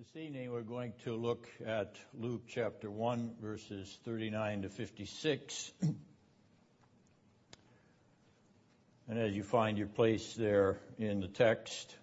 [0.00, 5.72] This evening we're going to look at Luke chapter 1, verses 39 to 56.
[5.82, 5.94] and
[9.18, 11.94] as you find your place there in the text,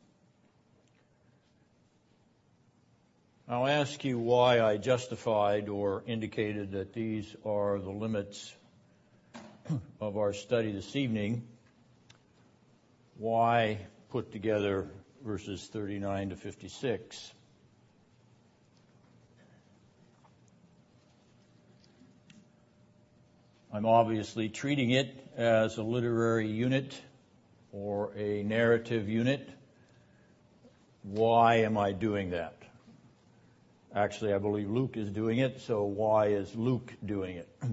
[3.50, 8.54] I'll ask you why I justified or indicated that these are the limits
[10.00, 11.48] of our study this evening.
[13.18, 13.80] Why
[14.10, 14.88] put together
[15.26, 17.34] verses 39 to 56?
[23.78, 27.00] I'm obviously treating it as a literary unit
[27.72, 29.48] or a narrative unit.
[31.04, 32.58] Why am I doing that?
[33.94, 37.48] Actually, I believe Luke is doing it, so why is Luke doing it?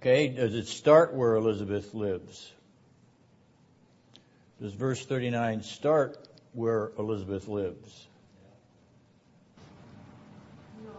[0.00, 2.52] Okay, does it start where Elizabeth lives?
[4.60, 6.18] Does verse 39 start
[6.52, 8.06] where Elizabeth lives?
[10.84, 10.90] No.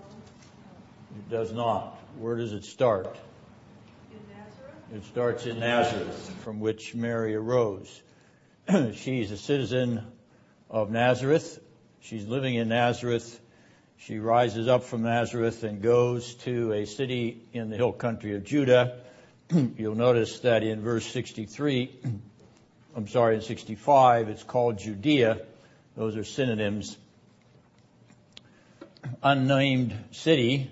[1.17, 1.97] It does not.
[2.17, 3.15] Where does it start?
[4.11, 4.95] In Nazareth?
[4.95, 8.01] It starts in Nazareth, from which Mary arose.
[8.93, 10.05] She's a citizen
[10.69, 11.59] of Nazareth.
[12.01, 13.39] She's living in Nazareth.
[13.97, 18.43] She rises up from Nazareth and goes to a city in the hill country of
[18.43, 18.99] Judah.
[19.77, 21.99] You'll notice that in verse 63,
[22.95, 25.41] I'm sorry, in 65, it's called Judea.
[25.97, 26.95] Those are synonyms.
[29.23, 30.69] Unnamed city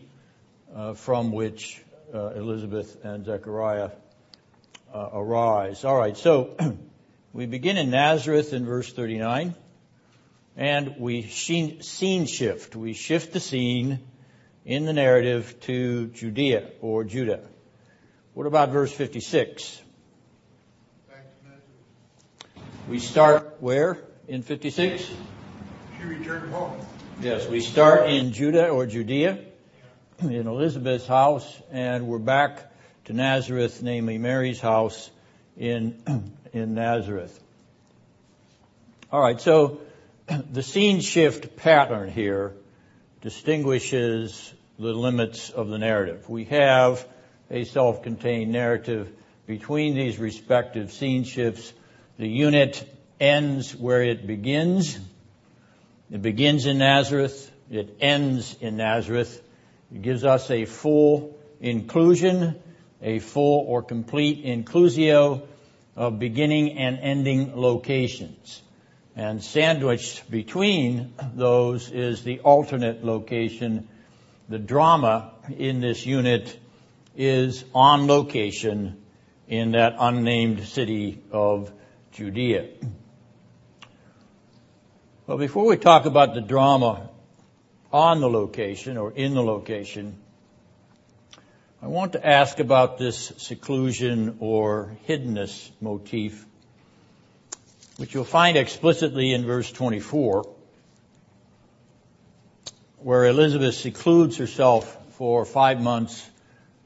[0.75, 1.81] uh, from which
[2.13, 3.89] uh, Elizabeth and Zechariah
[4.93, 5.83] uh, arise.
[5.83, 6.55] All right, so
[7.33, 9.55] we begin in Nazareth in verse 39,
[10.55, 12.75] and we scene shift.
[12.75, 13.99] We shift the scene
[14.63, 17.39] in the narrative to Judea or Judah.
[18.35, 19.81] What about verse 56?
[22.91, 23.97] We start where
[24.27, 25.09] in 56?
[25.97, 26.77] She returned home.
[27.21, 29.39] Yes, we start in Judah or Judea,
[30.19, 32.69] in Elizabeth's house, and we're back
[33.05, 35.09] to Nazareth, namely Mary's house
[35.55, 36.03] in,
[36.51, 37.41] in Nazareth.
[39.09, 39.79] All right, so
[40.51, 42.51] the scene shift pattern here
[43.21, 46.27] distinguishes the limits of the narrative.
[46.27, 47.07] We have
[47.49, 49.09] a self-contained narrative
[49.47, 51.71] between these respective scene shifts
[52.21, 52.87] the unit
[53.19, 54.99] ends where it begins.
[56.11, 57.51] It begins in Nazareth.
[57.71, 59.41] It ends in Nazareth.
[59.91, 62.61] It gives us a full inclusion,
[63.01, 65.47] a full or complete inclusio
[65.95, 68.61] of beginning and ending locations.
[69.15, 73.87] And sandwiched between those is the alternate location.
[74.47, 76.55] The drama in this unit
[77.17, 79.01] is on location
[79.47, 81.73] in that unnamed city of
[82.11, 82.67] Judea.
[85.27, 87.09] Well, before we talk about the drama
[87.93, 90.17] on the location or in the location,
[91.81, 96.45] I want to ask about this seclusion or hiddenness motif,
[97.95, 100.53] which you'll find explicitly in verse 24,
[102.97, 106.29] where Elizabeth secludes herself for five months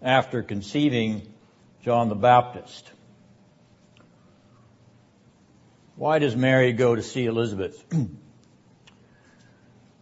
[0.03, 1.33] after conceiving
[1.83, 2.91] John the Baptist.
[5.97, 7.81] Why does Mary go to see Elizabeth?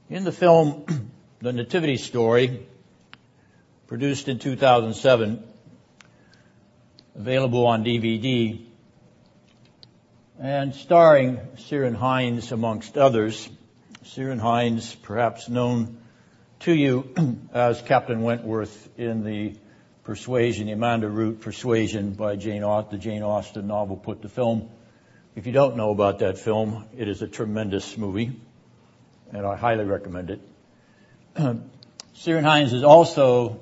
[0.09, 2.65] in the film, The Nativity Story,
[3.85, 5.43] produced in 2007,
[7.13, 8.65] available on DVD,
[10.39, 13.47] and starring Ciarán Hinds amongst others.
[14.03, 15.99] Ciarán Hinds, perhaps known
[16.61, 17.13] to you
[17.53, 19.53] as Captain Wentworth in the
[20.03, 24.71] Persuasion, the Amanda Root Persuasion by Jane, Austen, the Jane Austen novel put to film.
[25.35, 28.39] If you don't know about that film, it is a tremendous movie,
[29.31, 30.41] and I highly recommend it.
[31.35, 33.59] Ciarán Hinds is also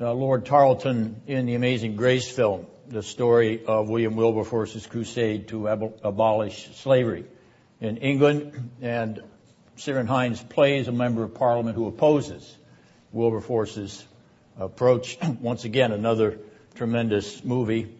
[0.00, 5.68] uh, Lord Tarleton in the Amazing Grace film, the story of William Wilberforce's crusade to
[5.68, 7.26] ab- abolish slavery
[7.82, 9.22] in England, and
[9.76, 12.56] Ciarán Hinds plays a member of Parliament who opposes
[13.12, 14.02] Wilberforce's
[14.58, 15.18] approach.
[15.42, 16.38] Once again, another
[16.76, 17.94] tremendous movie.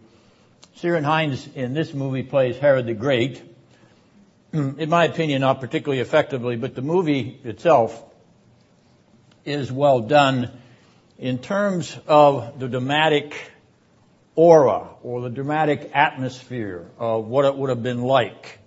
[0.80, 3.42] Ciarán Hinds in this movie plays Herod the Great.
[4.52, 8.04] In my opinion, not particularly effectively, but the movie itself
[9.46, 10.50] is well done
[11.18, 13.50] in terms of the dramatic
[14.34, 18.58] aura or the dramatic atmosphere of what it would have been like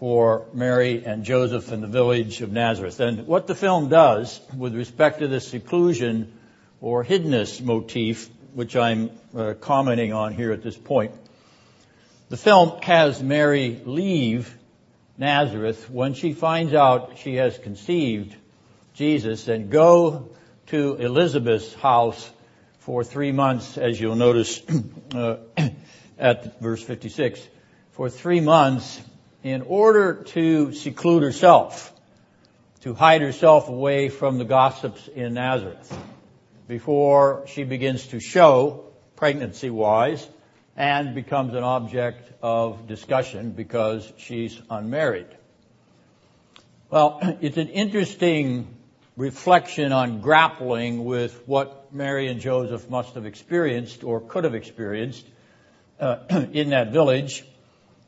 [0.00, 2.98] for Mary and Joseph in the village of Nazareth.
[2.98, 6.36] And what the film does with respect to the seclusion
[6.80, 11.12] or hiddenness motif which I'm uh, commenting on here at this point.
[12.28, 14.56] The film has Mary leave
[15.18, 18.36] Nazareth when she finds out she has conceived
[18.94, 20.30] Jesus and go
[20.66, 22.30] to Elizabeth's house
[22.78, 24.62] for three months, as you'll notice
[25.14, 25.36] uh,
[26.18, 27.40] at verse 56,
[27.92, 29.00] for three months
[29.42, 31.92] in order to seclude herself,
[32.82, 35.96] to hide herself away from the gossips in Nazareth
[36.70, 38.84] before she begins to show
[39.16, 40.24] pregnancy wise
[40.76, 45.26] and becomes an object of discussion because she's unmarried.
[46.88, 48.72] Well, it's an interesting
[49.16, 55.26] reflection on grappling with what Mary and Joseph must have experienced or could have experienced
[55.98, 56.18] uh,
[56.52, 57.44] in that village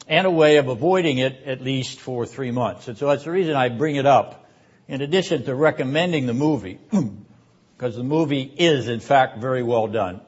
[0.07, 2.87] and a way of avoiding it at least for three months.
[2.87, 4.49] And so that's the reason I bring it up
[4.87, 6.79] in addition to recommending the movie
[7.83, 10.21] because the movie is in fact very well done.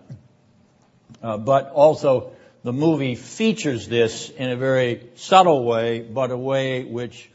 [1.23, 2.33] Uh, but also
[2.65, 7.31] the movie features this in a very subtle way, but a way which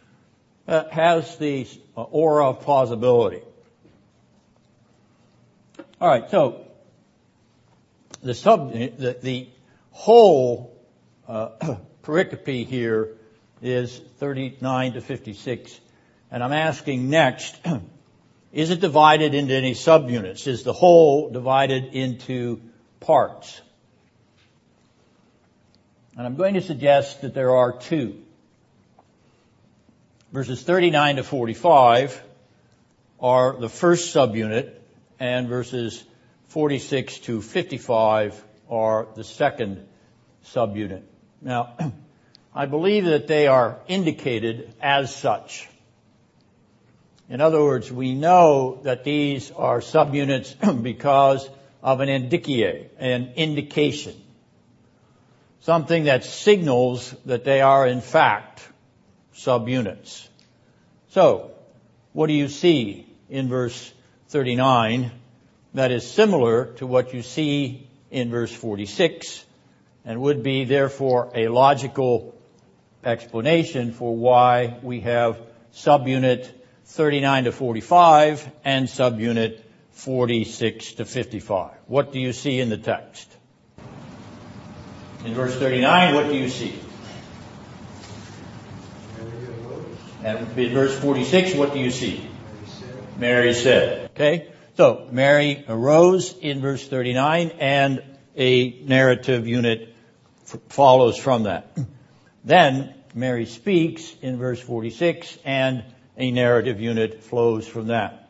[0.68, 3.42] uh, has the uh, aura of plausibility.
[6.02, 6.68] All right, so
[8.22, 9.48] the sub, the, the
[9.92, 10.78] whole
[11.30, 13.16] uh, pericope here
[13.62, 15.80] is 39 to 56,
[16.30, 17.58] and I'm asking next,
[18.52, 20.48] is it divided into any subunits?
[20.48, 22.62] Is the whole divided into
[23.00, 23.62] parts?
[26.18, 28.22] And I'm going to suggest that there are two.
[30.32, 32.24] Verses 39 to 45
[33.20, 34.74] are the first subunit,
[35.20, 36.04] and verses
[36.48, 39.88] 46 to 55 are the second
[40.46, 41.04] subunit.
[41.42, 41.76] Now,
[42.56, 45.70] I believe that they are indicated as such.
[47.30, 51.48] In other words, we know that these are subunits because
[51.84, 54.20] of an indicia, an indication.
[55.62, 58.68] Something that signals that they are in fact
[59.36, 60.28] subunits.
[61.10, 61.52] So,
[62.14, 63.94] what do you see in verse
[64.30, 65.12] 39
[65.76, 69.46] that is similar to what you see in verse 46
[70.04, 72.36] and would be therefore a logical
[73.04, 75.40] explanation for why we have
[75.74, 76.50] subunit
[76.90, 81.72] 39 to 45 and subunit 46 to 55.
[81.86, 83.32] What do you see in the text?
[85.24, 86.80] In verse 39, what do you see?
[90.24, 92.28] And in verse 46, what do you see?
[93.18, 94.10] Mary said.
[94.12, 94.52] Okay?
[94.76, 98.02] So, Mary arose in verse 39 and
[98.36, 99.94] a narrative unit
[100.44, 101.78] f- follows from that.
[102.44, 105.84] Then, Mary speaks in verse 46 and
[106.20, 108.30] a narrative unit flows from that.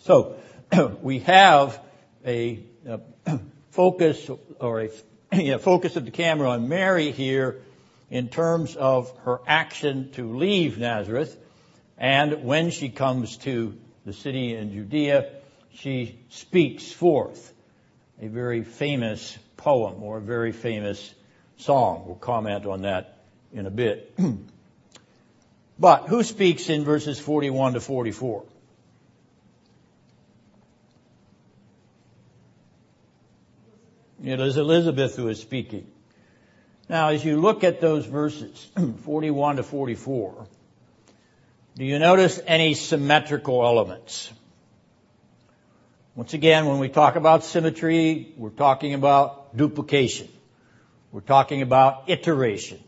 [0.00, 0.36] So,
[1.02, 1.80] we have
[2.24, 3.00] a, a
[3.70, 4.28] focus
[4.58, 4.90] or a
[5.32, 7.60] yeah, focus of the camera on Mary here
[8.10, 11.36] in terms of her action to leave Nazareth.
[11.98, 15.30] And when she comes to the city in Judea,
[15.74, 17.52] she speaks forth
[18.20, 21.14] a very famous poem or a very famous
[21.58, 22.04] song.
[22.06, 23.18] We'll comment on that
[23.52, 24.14] in a bit.
[25.78, 28.44] But who speaks in verses 41 to 44?
[34.24, 35.86] It is Elizabeth who is speaking.
[36.88, 38.70] Now, as you look at those verses,
[39.04, 40.46] 41 to 44,
[41.76, 44.32] do you notice any symmetrical elements?
[46.14, 50.28] Once again, when we talk about symmetry, we're talking about duplication.
[51.12, 52.82] We're talking about iteration.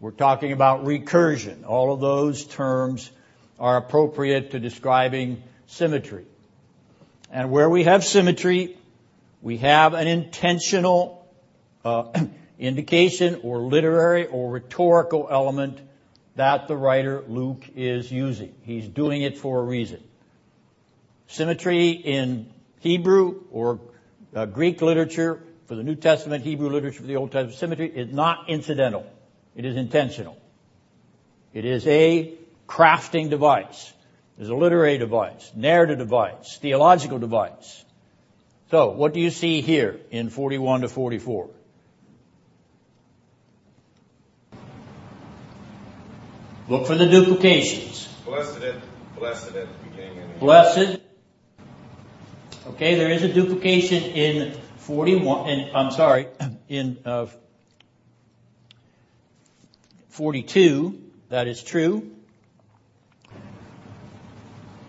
[0.00, 1.66] We're talking about recursion.
[1.66, 3.10] All of those terms
[3.58, 6.26] are appropriate to describing symmetry.
[7.30, 8.76] And where we have symmetry,
[9.42, 11.26] we have an intentional
[11.84, 12.12] uh,
[12.58, 15.80] indication or literary or rhetorical element
[16.36, 18.54] that the writer Luke is using.
[18.62, 20.02] He's doing it for a reason.
[21.28, 23.80] Symmetry in Hebrew or
[24.34, 28.12] uh, Greek literature for the New Testament, Hebrew literature for the Old Testament, symmetry is
[28.12, 29.06] not incidental.
[29.56, 30.36] It is intentional.
[31.52, 32.34] It is a
[32.68, 33.92] crafting device.
[34.38, 37.84] It is a literary device, narrative device, theological device.
[38.70, 41.50] So, what do you see here in 41 to 44?
[46.68, 48.08] Look for the duplications.
[48.24, 48.74] Blessed at,
[49.16, 51.00] blessed at the beginning the Blessed.
[52.68, 56.28] Okay, there is a duplication in 41, in, I'm sorry,
[56.68, 57.26] in uh,
[60.14, 60.96] 42.
[61.30, 62.08] That is true.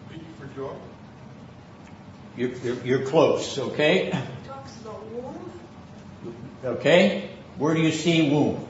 [0.07, 0.69] Speaking.
[2.37, 4.09] You're, you're, you're close, okay?
[4.09, 4.13] It
[4.47, 5.51] talks about womb,
[6.63, 7.31] Okay?
[7.57, 8.67] Where do you see womb?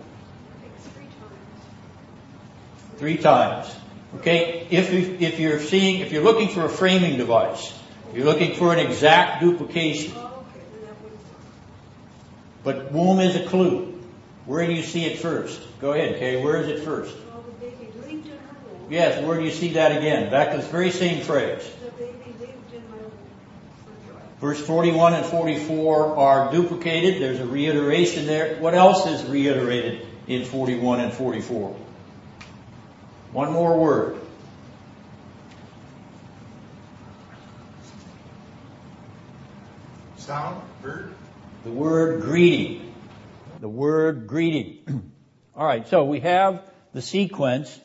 [0.64, 3.00] I three times.
[3.00, 3.76] Three times.
[4.20, 4.66] Okay?
[4.72, 7.78] If, you, if you're seeing, if you're looking for a framing device,
[8.14, 13.46] you're looking for an exact duplication, Oh, okay, then that would, but womb is a
[13.46, 13.95] clue.
[14.46, 15.60] Where do you see it first?
[15.82, 16.44] Go ahead, Kay.
[16.44, 17.16] Where is it first?
[17.16, 18.92] well, the baby leaped in her womb.
[18.92, 20.30] Yes, where do you see that again?
[20.30, 21.68] Back to the very same phrase.
[21.84, 23.12] The baby leaped in my womb.
[24.40, 27.22] Verse 41 and 44 are duplicated.
[27.22, 28.58] There's a reiteration there.
[28.60, 31.76] What else is reiterated in 41 and 44?
[33.32, 34.22] One more word.
[40.18, 41.14] Sound, heard,
[41.66, 42.95] The word greeting.
[43.66, 45.12] The word greeting.
[45.56, 46.62] All right, so we have
[46.94, 47.80] the sequence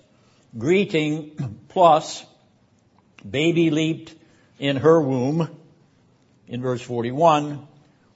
[0.59, 2.23] greeting plus
[3.27, 4.15] baby leaped
[4.59, 5.49] in her womb
[6.47, 7.67] in verse 41.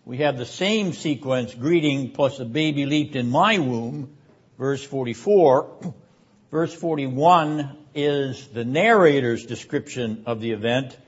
[0.05, 4.15] We have the same sequence greeting plus the baby leaped in my womb,
[4.59, 5.95] verse 44.
[6.51, 10.99] Verse 41 is the narrator's description of the event.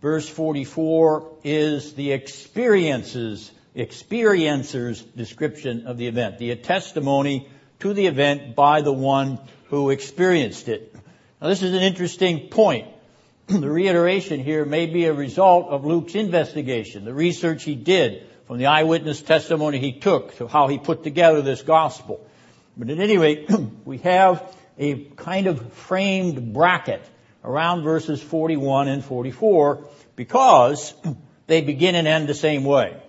[0.00, 7.48] Verse 44 is the experiences, experiencer's description of the event, the testimony
[7.80, 9.38] to the event by the one
[9.68, 10.94] who experienced it.
[11.40, 12.88] Now this is an interesting point.
[13.46, 18.58] the reiteration here may be a result of Luke's investigation, the research he did from
[18.58, 22.26] the eyewitness testimony he took to how he put together this gospel.
[22.76, 23.50] But at any rate,
[23.84, 27.04] we have a kind of framed bracket
[27.44, 30.94] around verses 41 and 44 because
[31.46, 33.00] they begin and end the same way.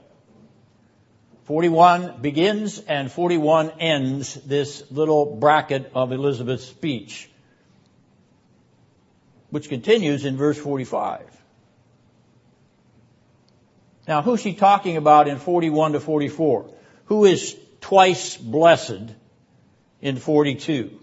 [1.46, 7.30] 41 begins and 41 ends this little bracket of Elizabeth's speech,
[9.52, 11.22] which continues in verse 45.
[14.08, 16.70] Now, who's she talking about in 41 to 44?
[17.06, 19.14] Who is twice blessed
[20.02, 21.00] in 42?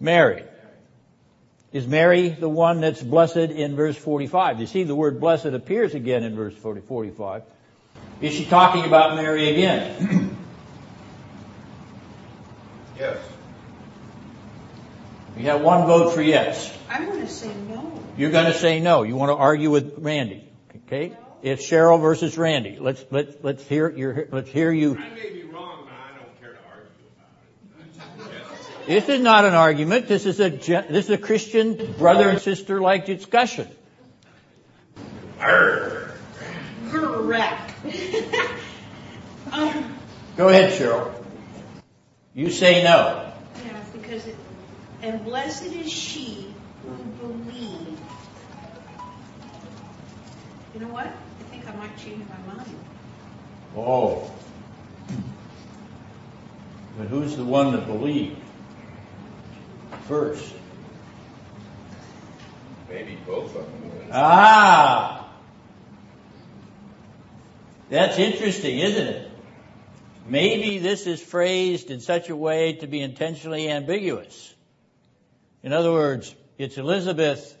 [0.00, 0.44] Mary.
[1.72, 4.60] Is Mary the one that's blessed in verse 45?
[4.60, 7.42] You see the word blessed appears again in verse 40, 45.
[8.20, 10.36] Is she talking about Mary again?
[12.98, 13.18] Yes.
[15.36, 16.76] We have one vote for yes.
[16.90, 18.02] I'm going to say no.
[18.16, 19.04] You're going to say no.
[19.04, 20.50] You want to argue with Randy.
[20.86, 21.16] Okay?
[21.42, 22.78] It's Cheryl versus Randy.
[22.80, 24.98] Let's let's let's hear your let's hear you.
[24.98, 26.90] I may be wrong, but I don't care to argue
[28.16, 28.77] about it.
[28.88, 30.08] This is not an argument.
[30.08, 33.68] This is a this is a Christian brother and sister like discussion.
[36.88, 37.70] Correct.
[39.52, 39.98] um,
[40.38, 41.12] Go ahead, Cheryl.
[42.32, 43.30] You say no.
[43.62, 44.36] yeah, because it,
[45.02, 46.94] and blessed is she who
[47.28, 48.00] believed.
[50.72, 51.08] You know what?
[51.08, 52.74] I think I might change my mind.
[53.76, 54.30] Oh.
[56.96, 58.47] But who's the one that believed
[60.02, 60.54] first?
[62.88, 63.82] Maybe both of them.
[63.82, 64.10] would.
[64.12, 65.28] Ah.
[67.90, 69.30] That's interesting, isn't it?
[70.26, 74.54] Maybe this is phrased in such a way to be intentionally ambiguous.
[75.62, 77.56] In other words, it's Elizabeth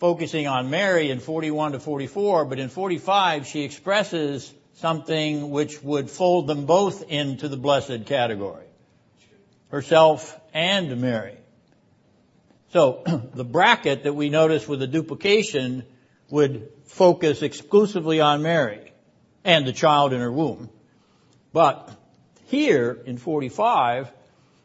[0.00, 6.08] focusing on Mary in 41 to 44, but in 45 she expresses something which would
[6.08, 8.64] fold them both into the blessed category.
[9.70, 11.37] Herself and Mary.
[12.72, 13.02] So
[13.34, 15.84] the bracket that we notice with the duplication
[16.30, 18.92] would focus exclusively on Mary
[19.44, 20.68] and the child in her womb.
[21.52, 21.90] But
[22.46, 24.12] here in 45,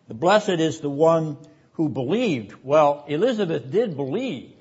[0.07, 1.37] the blessed is the one
[1.73, 2.55] who believed.
[2.63, 4.51] Well, Elizabeth did believe.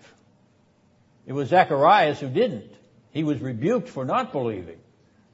[1.26, 2.72] It was Zacharias who didn't.
[3.10, 4.78] He was rebuked for not believing.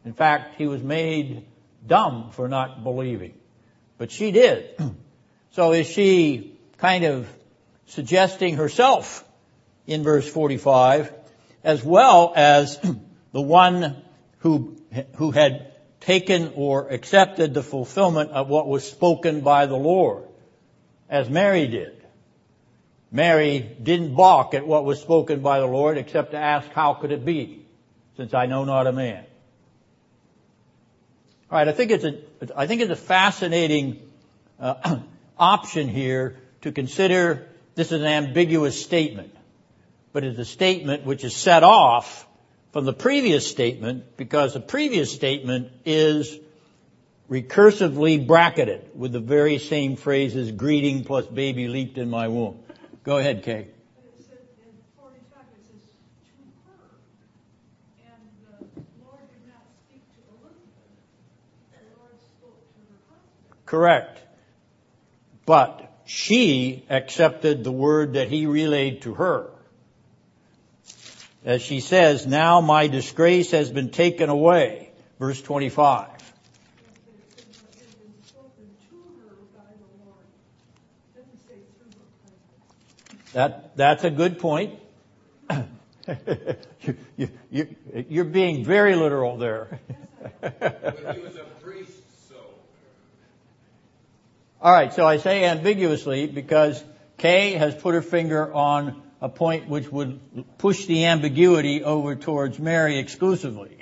[0.04, 1.46] In fact, he was made
[1.86, 3.34] dumb for not believing.
[3.98, 4.70] But she did.
[5.52, 7.26] So is she kind of
[7.88, 9.24] suggesting herself
[9.86, 11.12] in verse 45
[11.64, 12.78] as well as
[13.32, 14.02] the one
[14.38, 14.76] who,
[15.16, 20.24] who had taken or accepted the fulfillment of what was spoken by the Lord,
[21.08, 21.94] as Mary did.
[23.10, 27.10] Mary didn't balk at what was spoken by the Lord except to ask, how could
[27.10, 27.64] it be,
[28.16, 29.24] since I know not a man.
[31.50, 32.18] All right, I think it's a,
[32.54, 34.02] I think it's a fascinating
[34.60, 35.00] uh,
[35.38, 37.48] option here to consider
[37.78, 39.32] this is an ambiguous statement,
[40.12, 42.26] but it's a statement which is set off
[42.72, 46.40] from the previous statement because the previous statement is
[47.30, 52.58] recursively bracketed with the very same phrases, greeting plus baby leaped in my womb.
[53.04, 53.68] Go ahead, Kay.
[63.66, 64.20] Correct.
[65.46, 69.50] But she accepted the word that he relayed to her.
[71.44, 74.90] As she says, now my disgrace has been taken away.
[75.18, 76.08] Verse 25.
[83.34, 84.80] That, that's a good point.
[87.18, 87.76] you, you,
[88.08, 89.78] you, are being very literal there.
[94.60, 94.92] But he was a priest, so.
[94.92, 96.84] All right, so I say ambiguously because
[97.16, 100.20] Kay has put her finger on a point which would
[100.58, 103.76] push the ambiguity over towards Mary exclusively.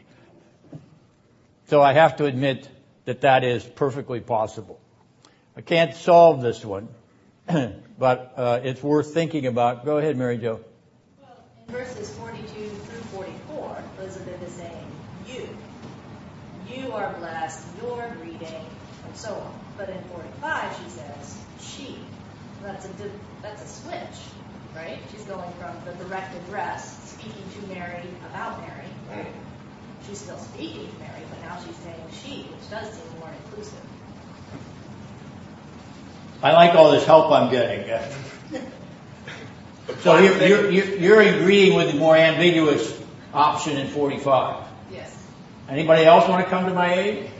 [1.68, 2.68] So I have to admit
[3.04, 4.80] that that is perfectly possible.
[5.56, 6.88] I can't solve this one,
[7.98, 9.84] but uh, it's worth thinking about.
[9.84, 10.60] Go ahead, Mary Jo.
[11.22, 14.86] Well, in verses 42 through 44, Elizabeth is saying,
[15.26, 15.48] you.
[16.72, 18.66] You are blessed, you're reading,
[19.16, 19.58] and so on.
[19.78, 21.98] But in 45, she says, she.
[22.62, 22.90] That's a,
[23.42, 24.18] that's a switch,
[24.74, 24.98] right?
[25.12, 29.26] She's going from the direct address, speaking to Mary about Mary.
[30.06, 33.80] She's still speaking to Mary, but now she's saying she, which does seem more inclusive.
[36.42, 37.88] I like all this help I'm getting.
[40.00, 43.00] so you're, you're, you're, agreeing with the more ambiguous
[43.32, 44.64] option in 45.
[44.90, 45.26] Yes.
[45.68, 47.30] Anybody else want to come to my aid?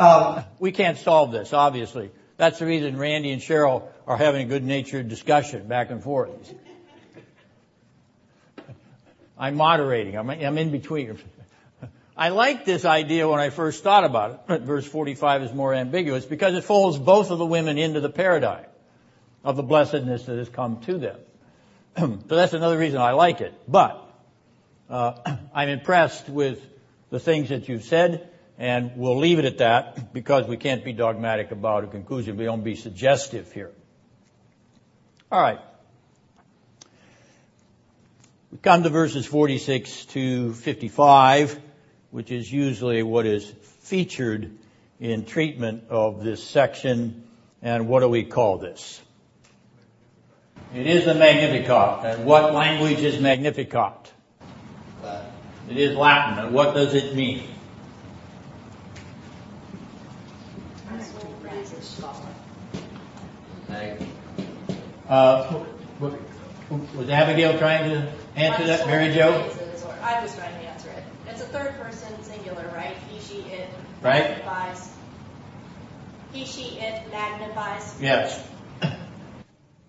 [0.00, 2.10] Um, we can't solve this, obviously.
[2.38, 6.54] That's the reason Randy and Cheryl are having a good-natured discussion back and forth.
[9.36, 10.16] I'm moderating.
[10.16, 11.18] I'm, I'm in between.
[12.16, 14.62] I like this idea when I first thought about it.
[14.62, 18.64] Verse 45 is more ambiguous because it folds both of the women into the paradigm
[19.44, 21.18] of the blessedness that has come to them.
[21.98, 23.52] so that's another reason I like it.
[23.68, 24.02] But
[24.88, 26.58] uh, I'm impressed with
[27.10, 28.29] the things that you've said,
[28.60, 32.36] and we'll leave it at that because we can't be dogmatic about a conclusion.
[32.36, 33.72] We don't be suggestive here.
[35.32, 35.58] All right.
[38.52, 41.60] We come to verses 46 to 55
[42.10, 43.48] which is usually what is
[43.82, 44.50] featured
[44.98, 47.24] in treatment of this section.
[47.62, 49.00] And what do we call this?
[50.74, 52.04] It is the Magnificat.
[52.04, 54.12] And what language is Magnificat?
[55.02, 55.32] Latin.
[55.68, 56.44] It is Latin.
[56.44, 57.44] And what does it mean?
[63.68, 63.94] Uh,
[65.10, 65.64] Uh,
[65.98, 69.50] was Abigail trying to answer that, Mary Jo?
[70.02, 71.02] I was trying to answer it.
[71.26, 72.96] It's a third person singular, right?
[73.10, 73.68] He, she, it
[74.02, 74.30] right?
[74.30, 74.88] magnifies.
[76.32, 77.96] He, she, it magnifies.
[78.00, 78.48] Yes.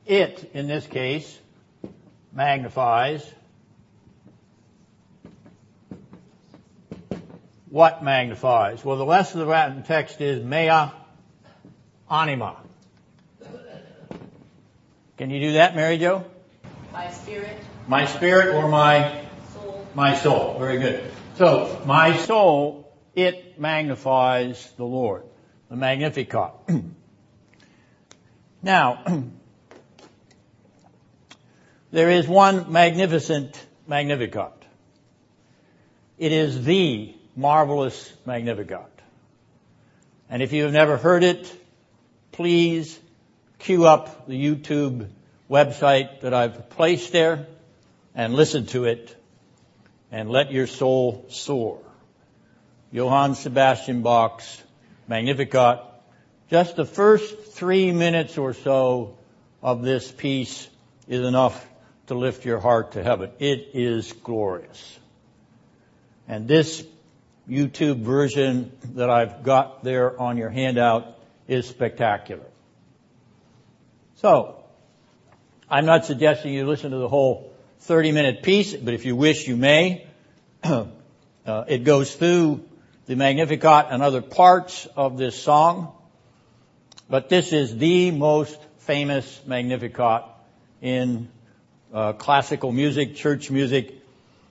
[0.07, 1.37] It, in this case,
[2.33, 3.23] magnifies.
[7.69, 8.83] What magnifies?
[8.83, 10.89] Well, the rest of the Latin text is mea
[12.09, 12.60] anima.
[15.21, 16.25] Can you do that, Mary Jo?
[16.91, 17.55] My spirit.
[17.87, 19.87] My spirit or my soul.
[19.93, 20.57] My soul.
[20.57, 21.11] Very good.
[21.35, 25.21] So, my soul, it magnifies the Lord.
[25.69, 26.53] The Magnificat.
[28.63, 29.03] now,
[31.91, 34.53] there is one magnificent Magnificat.
[36.17, 38.89] It is the marvelous Magnificat.
[40.31, 41.55] And if you have never heard it,
[42.31, 42.99] please
[43.61, 45.07] queue up the YouTube
[45.49, 47.45] website that I've placed there
[48.15, 49.15] and listen to it
[50.11, 51.79] and let your soul soar.
[52.91, 54.61] Johann Sebastian Bach's
[55.07, 55.79] Magnificat.
[56.49, 59.17] Just the first three minutes or so
[59.61, 60.67] of this piece
[61.07, 61.65] is enough
[62.07, 63.29] to lift your heart to heaven.
[63.39, 64.99] It is glorious.
[66.27, 66.83] And this
[67.47, 72.50] YouTube version that I've got there on your handout is spectacular.
[74.21, 74.55] So,
[75.67, 79.47] I'm not suggesting you listen to the whole 30 minute piece, but if you wish,
[79.47, 80.05] you may.
[80.63, 80.85] uh,
[81.67, 82.63] it goes through
[83.07, 85.91] the Magnificat and other parts of this song,
[87.09, 90.25] but this is the most famous Magnificat
[90.83, 91.27] in
[91.91, 93.95] uh, classical music, church music.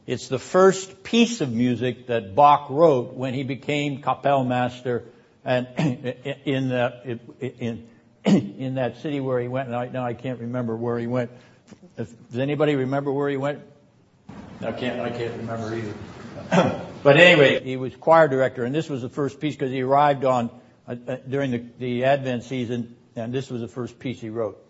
[0.04, 5.04] It's the first piece of music that Bach wrote when he became Kapellmeister
[5.44, 5.68] and
[6.44, 6.72] in
[7.40, 7.88] in
[8.24, 9.70] in that city where he went.
[9.70, 11.30] Now I can't remember where he went
[11.96, 13.60] does anybody remember where he went?
[14.60, 15.00] I can't.
[15.00, 16.80] I can't remember either.
[17.02, 20.24] but anyway, he was choir director, and this was the first piece because he arrived
[20.24, 20.50] on
[20.86, 24.62] uh, uh, during the, the Advent season, and this was the first piece he wrote.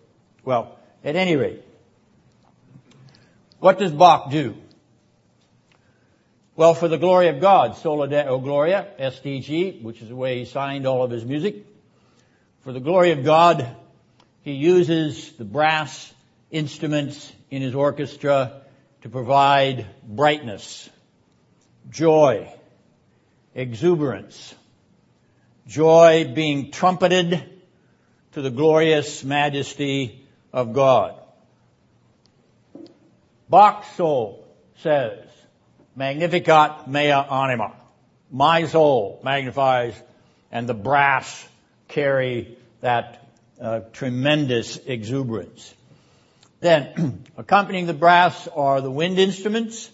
[0.45, 1.63] Well, at any rate,
[3.59, 4.57] what does Bach do?
[6.57, 10.45] Well, for the glory of God, Sola Deo Gloria, SDG, which is the way he
[10.45, 11.65] signed all of his music.
[12.63, 13.75] For the glory of God,
[14.43, 16.13] he uses the brass
[16.51, 18.61] instruments in his orchestra
[19.01, 20.91] to provide brightness,
[21.89, 22.53] joy,
[23.55, 24.55] exuberance,
[25.67, 27.43] joy being trumpeted
[28.33, 31.19] to the glorious majesty of God.
[33.49, 34.47] Bach's soul
[34.81, 35.27] says,
[35.97, 37.73] Magnificat mea anima.
[38.31, 39.95] My soul magnifies
[40.53, 41.49] and the brass
[41.91, 43.29] carry that
[43.61, 45.75] uh, tremendous exuberance.
[46.61, 49.91] Then, accompanying the brass are the wind instruments,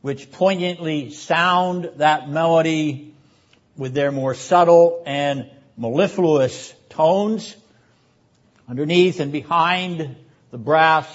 [0.00, 3.14] which poignantly sound that melody
[3.76, 7.56] with their more subtle and mellifluous tones.
[8.68, 10.16] Underneath and behind
[10.50, 11.06] the brass,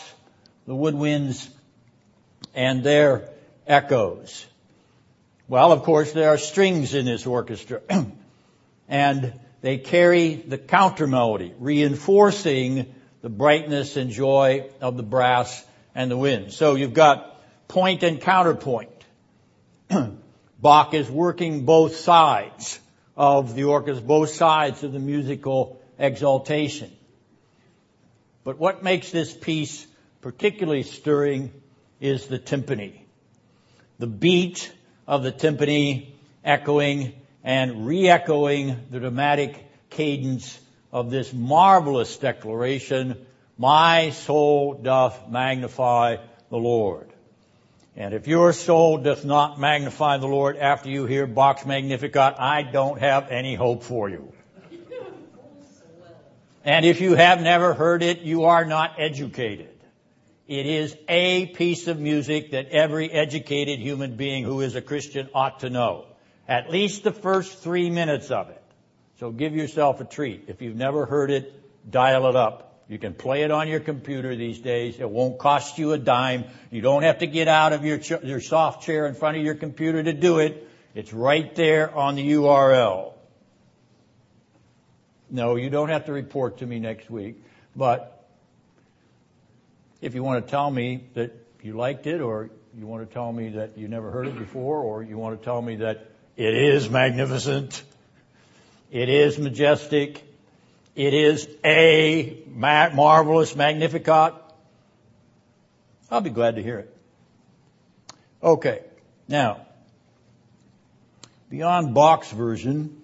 [0.65, 1.49] the woodwinds
[2.53, 3.29] and their
[3.65, 4.45] echoes.
[5.47, 7.81] Well, of course, there are strings in this orchestra.
[8.89, 15.65] and they carry the counter melody, reinforcing the brightness and joy of the brass
[15.95, 16.53] and the wind.
[16.53, 18.91] So you've got point and counterpoint.
[20.59, 22.79] Bach is working both sides
[23.15, 26.91] of the orchestra, both sides of the musical exaltation.
[28.43, 29.85] But what makes this piece
[30.21, 31.51] particularly stirring
[31.99, 33.01] is the timpani.
[33.99, 34.71] The beat
[35.07, 37.13] of the timpani echoing
[37.47, 40.59] and re-echoing the dramatic cadence
[40.91, 43.25] of this marvelous declaration,
[43.57, 46.17] my soul doth magnify
[46.49, 47.07] the Lord.
[47.95, 52.63] And if your soul doth not magnify the Lord after you hear Bach's Magnificat, I
[52.63, 54.33] don't have any hope for you.
[56.65, 59.73] And if you have never heard it, you are not educated.
[60.49, 65.29] It is a piece of music that every educated human being who is a Christian
[65.33, 66.07] ought to know.
[66.47, 68.61] At least the first three minutes of it.
[69.19, 70.45] So give yourself a treat.
[70.47, 71.53] If you've never heard it,
[71.91, 72.67] dial it up.
[72.87, 74.99] You can play it on your computer these days.
[74.99, 76.45] It won't cost you a dime.
[76.71, 79.43] You don't have to get out of your, ch- your soft chair in front of
[79.43, 80.69] your computer to do it.
[80.95, 83.13] It's right there on the URL.
[85.29, 87.43] No, you don't have to report to me next week,
[87.75, 88.25] but
[89.99, 93.33] if you want to tell me that you liked it or you want to tell
[93.33, 96.53] me that you never heard it before or you want to tell me that it
[96.53, 97.83] is magnificent,
[98.91, 100.23] it is majestic,
[100.95, 104.33] it is a marvelous Magnificat.
[106.09, 106.97] I'll be glad to hear it.
[108.41, 108.81] Okay.
[109.27, 109.65] Now,
[111.49, 113.01] beyond Bach's version,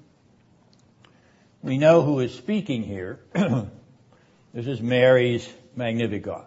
[1.61, 3.19] we know who is speaking here.
[3.33, 6.45] this is Mary's Magnificat.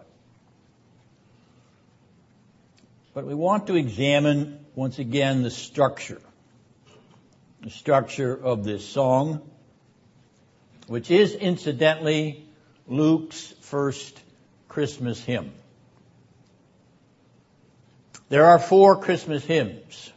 [3.13, 6.21] But we want to examine once again the structure.
[7.61, 9.41] The structure of this song
[10.87, 12.45] which is incidentally
[12.87, 14.19] Luke's first
[14.69, 15.51] Christmas hymn.
[18.29, 20.11] There are four Christmas hymns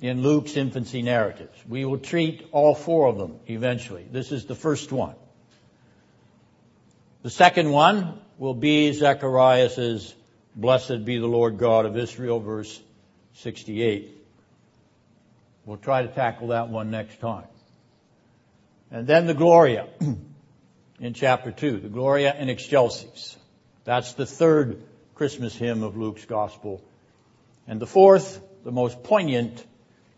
[0.00, 1.56] in Luke's infancy narratives.
[1.68, 4.06] We will treat all four of them eventually.
[4.10, 5.14] This is the first one.
[7.22, 10.14] The second one will be Zechariah's
[10.54, 12.80] Blessed be the Lord God of Israel, verse
[13.34, 14.25] 68.
[15.66, 17.48] We'll try to tackle that one next time.
[18.92, 19.88] And then the Gloria
[21.00, 23.36] in chapter 2, the Gloria in Excelsis.
[23.82, 24.84] That's the third
[25.16, 26.84] Christmas hymn of Luke's Gospel.
[27.66, 29.66] And the fourth, the most poignant,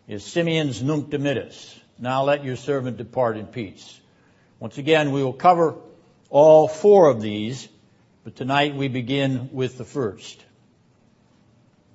[0.07, 1.75] is Simeon's Nunc Dimittis.
[1.97, 3.99] Now let your servant depart in peace.
[4.59, 5.77] Once again, we will cover
[6.29, 7.67] all four of these,
[8.23, 10.45] but tonight we begin with the first.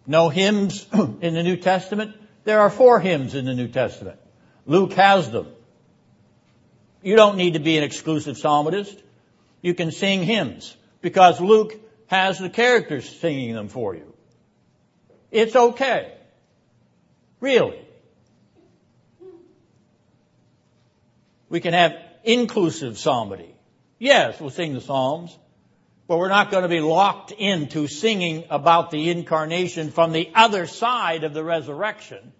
[0.09, 2.17] No hymns in the New Testament?
[2.45, 4.19] There are four hymns in the New Testament.
[4.67, 5.49] Luke has them.
[7.03, 9.03] You don't need to be an exclusive psalmist.
[9.61, 11.75] You can sing hymns because Luke
[12.07, 14.15] has the characters singing them for you.
[15.31, 16.15] It's okay.
[17.41, 17.81] Really.
[21.49, 21.93] We can have
[22.25, 23.55] inclusive psalmody.
[23.99, 25.37] Yes, we'll sing the Psalms,
[26.07, 30.67] but we're not going to be locked into singing about the incarnation from the other
[30.67, 32.33] side of the resurrection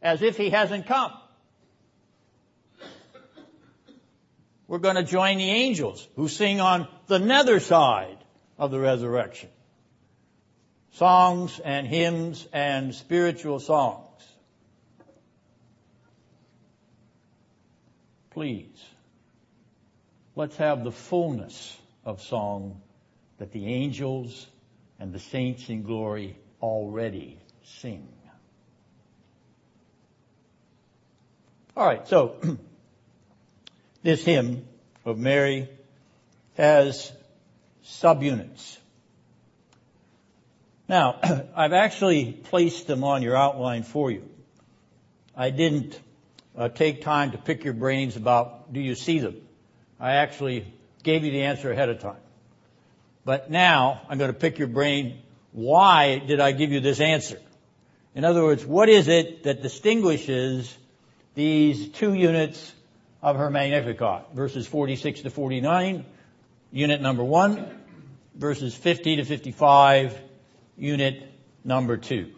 [0.00, 1.12] as if he hasn't come.
[4.70, 8.18] we're going to join the angels who sing on the nether side
[8.56, 9.48] of the resurrection.
[10.92, 14.06] Songs and hymns and spiritual songs.
[18.30, 18.80] Please,
[20.36, 22.80] let's have the fullness of song
[23.40, 24.46] that the angels
[25.00, 28.06] and the saints in glory already sing.
[31.74, 32.36] All right, so
[34.02, 34.68] this hymn
[35.06, 35.70] of Mary
[36.58, 37.10] has
[37.82, 38.76] subunits.
[40.86, 41.18] Now,
[41.56, 44.28] I've actually placed them on your outline for you.
[45.34, 45.98] I didn't
[46.54, 49.40] uh, take time to pick your brains about do you see them.
[49.98, 50.70] I actually
[51.02, 52.20] gave you the answer ahead of time.
[53.24, 55.18] But now I'm going to pick your brain.
[55.52, 57.38] Why did I give you this answer?
[58.14, 60.76] In other words, what is it that distinguishes
[61.34, 62.72] these two units
[63.22, 64.34] of her Magnificat?
[64.34, 66.04] Verses 46 to 49,
[66.72, 67.80] unit number one,
[68.34, 70.20] verses 50 to 55,
[70.76, 71.32] unit
[71.64, 72.32] number two.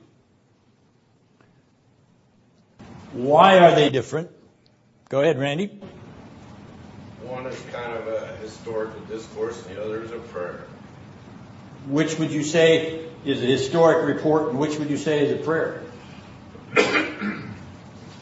[3.12, 4.30] Why are they different?
[5.08, 5.66] Go ahead, Randy.
[7.22, 10.64] One is kind of a historical discourse, and the other is a prayer.
[11.88, 15.42] Which would you say is a historic report, and which would you say is a
[15.44, 15.82] prayer?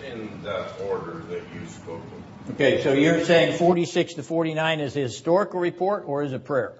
[0.05, 2.01] In that order that you spoke
[2.49, 2.55] of.
[2.55, 6.73] Okay, so you're saying 46 to 49 is a historical report or is a prayer?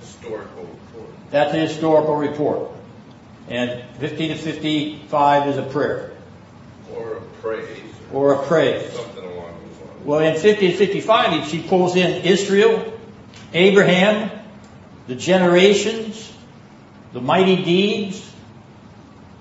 [0.00, 1.08] Historical report.
[1.30, 2.70] That's a historical report.
[3.48, 6.12] And 50 to 55 is a prayer
[6.94, 7.68] Or a praise.
[8.12, 8.92] or a praise.
[8.92, 10.04] Something along those lines.
[10.04, 12.92] Well, in 50 to 55, she pulls in Israel,
[13.54, 14.30] Abraham,
[15.10, 16.32] the generations,
[17.12, 18.24] the mighty deeds.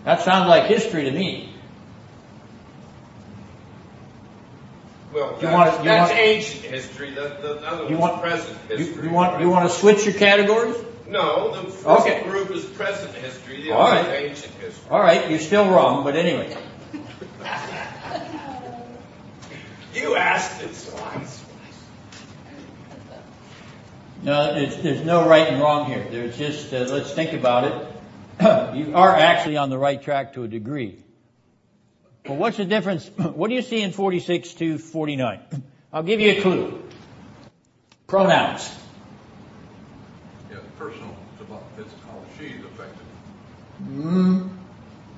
[0.03, 1.53] That sounds like history to me.
[5.13, 7.11] Well, You that's, want- you that's want- ancient history.
[7.11, 9.03] That, the other You one's want- present history.
[9.03, 10.75] you want you want to switch your categories?
[11.07, 12.23] No, the first Okay.
[12.23, 13.61] group is present history.
[13.61, 14.23] The All other right.
[14.23, 14.89] is ancient history.
[14.89, 16.55] All right, you're still wrong, but anyway.
[19.93, 21.21] You asked it, so I.
[24.21, 26.05] No, there's, there's no right and wrong here.
[26.11, 27.87] There's just, uh, let's think about it.
[28.75, 31.01] you are actually on the right track to a degree.
[32.25, 33.09] Well, what's the difference?
[33.17, 35.39] What do you see in 46 to 49?
[35.93, 36.83] I'll give you a clue.
[38.07, 38.75] Pronouns.
[40.51, 42.25] Yeah, personal, it's about physical.
[42.37, 43.05] She's affected.
[43.87, 44.49] Mm,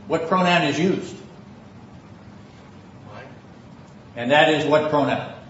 [0.07, 1.15] what pronoun is used?
[3.11, 3.25] Mine?
[4.15, 5.40] And that is what pronoun?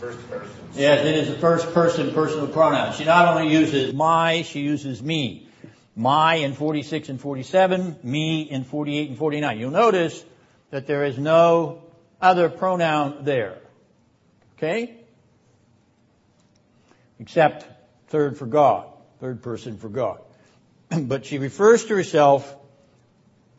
[0.00, 0.50] First person.
[0.76, 2.94] Yes, it is a first person personal pronoun.
[2.94, 5.46] She not only uses my, she uses me.
[5.94, 9.58] My in 46 and 47, me in 48 and 49.
[9.58, 10.24] You'll notice
[10.70, 11.82] that there is no
[12.18, 13.58] other pronoun there.
[14.56, 14.96] Okay?
[17.18, 17.66] Except
[18.08, 18.86] third for God,
[19.18, 20.22] third person for God.
[20.98, 22.56] but she refers to herself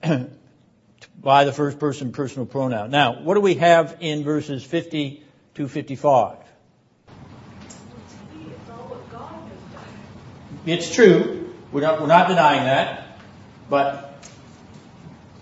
[1.22, 2.90] by the first person personal pronoun.
[2.90, 6.38] Now, what do we have in verses 50 to 55?
[6.38, 7.76] It's
[8.70, 9.94] all what God has done.
[10.66, 11.54] It's true.
[11.72, 13.20] We're not, we're not denying that.
[13.70, 14.28] But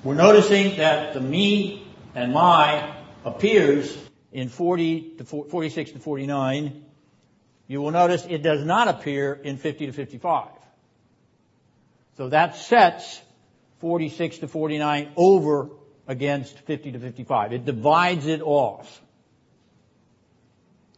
[0.03, 2.95] we're noticing that the me and my
[3.25, 3.97] appears
[4.31, 6.85] in 40 to 46 to 49.
[7.67, 10.49] You will notice it does not appear in 50 to 55.
[12.17, 13.21] So that sets
[13.79, 15.69] 46 to 49 over
[16.07, 17.53] against 50 to 55.
[17.53, 19.01] It divides it off.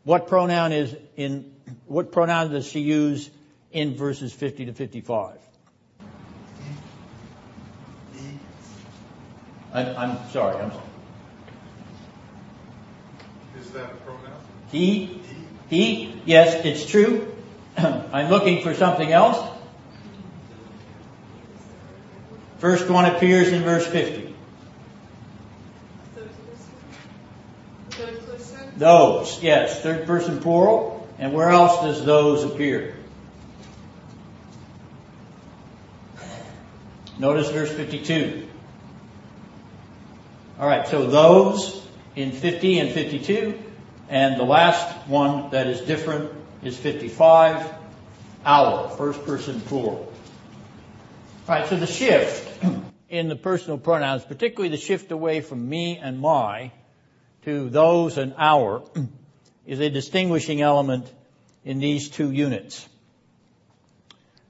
[0.04, 1.54] What pronoun is in,
[1.86, 3.30] what pronoun does she use
[3.72, 5.38] in verses 50 to 55?
[9.74, 10.84] I, I'm sorry, I'm sorry.
[13.60, 14.42] Is that a pronoun?
[14.72, 15.22] He,
[15.70, 17.34] he, yes, it's true.
[17.78, 19.50] I'm looking for something else.
[22.58, 24.36] First one appears in verse 50.
[28.82, 31.08] Those, yes, third person plural.
[31.20, 32.96] And where else does those appear?
[37.20, 38.48] Notice verse 52.
[40.60, 43.54] All right, so those in 50 and 52,
[44.10, 46.32] and the last one that is different
[46.64, 47.72] is 55,
[48.44, 50.12] our, first person plural.
[51.48, 52.66] All right, so the shift
[53.10, 56.72] in the personal pronouns, particularly the shift away from me and my
[57.44, 58.84] to those and our,
[59.66, 61.12] is a distinguishing element
[61.64, 62.88] in these two units.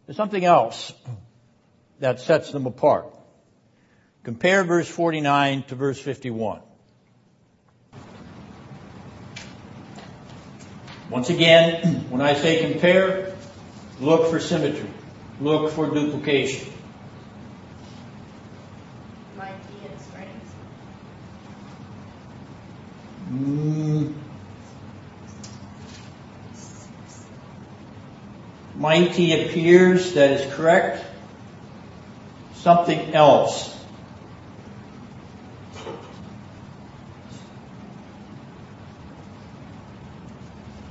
[0.05, 0.93] There's something else
[1.99, 3.07] that sets them apart.
[4.23, 6.61] Compare verse 49 to verse 51.
[11.09, 13.33] Once again, when I say compare,
[13.99, 14.89] look for symmetry.
[15.41, 16.71] Look for duplication.
[23.31, 24.11] Hmm.
[28.75, 31.05] Mighty appears, that is correct.
[32.55, 33.69] Something else.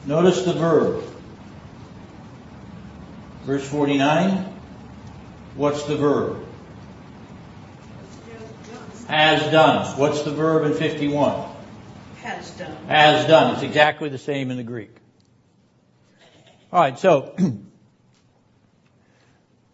[0.07, 1.05] Notice the verb.
[3.42, 4.46] Verse 49.
[5.57, 6.42] What's the verb?
[9.09, 9.98] Has done.
[9.98, 11.49] What's the verb in 51?
[12.30, 13.28] Has done.
[13.28, 13.54] Done.
[13.54, 14.94] It's exactly the same in the Greek.
[16.72, 17.34] Alright, so,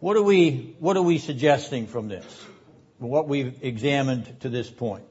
[0.01, 2.25] what are we, what are we suggesting from this?
[2.99, 5.05] What we've examined to this point.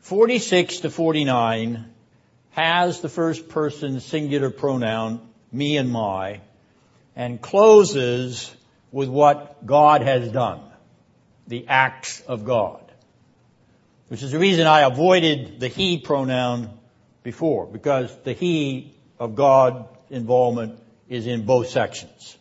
[0.00, 1.92] 46 to 49
[2.50, 5.20] has the first person singular pronoun,
[5.52, 6.40] me and my,
[7.16, 8.54] and closes
[8.92, 10.60] with what God has done.
[11.48, 12.87] The acts of God.
[14.08, 16.70] Which is the reason I avoided the he pronoun
[17.22, 22.36] before, because the he of God involvement is in both sections.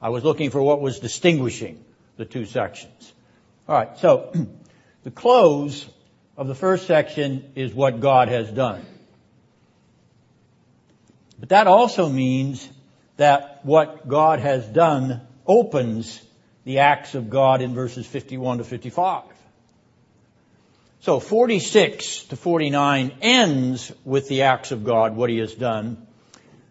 [0.00, 1.84] I was looking for what was distinguishing
[2.16, 3.12] the two sections.
[3.68, 4.32] Alright, so
[5.02, 5.88] the close
[6.36, 8.84] of the first section is what God has done.
[11.38, 12.68] But that also means
[13.16, 16.22] that what God has done opens
[16.64, 19.24] the acts of God in verses 51 to 55.
[21.02, 26.06] So 46 to 49 ends with the acts of God, what he has done.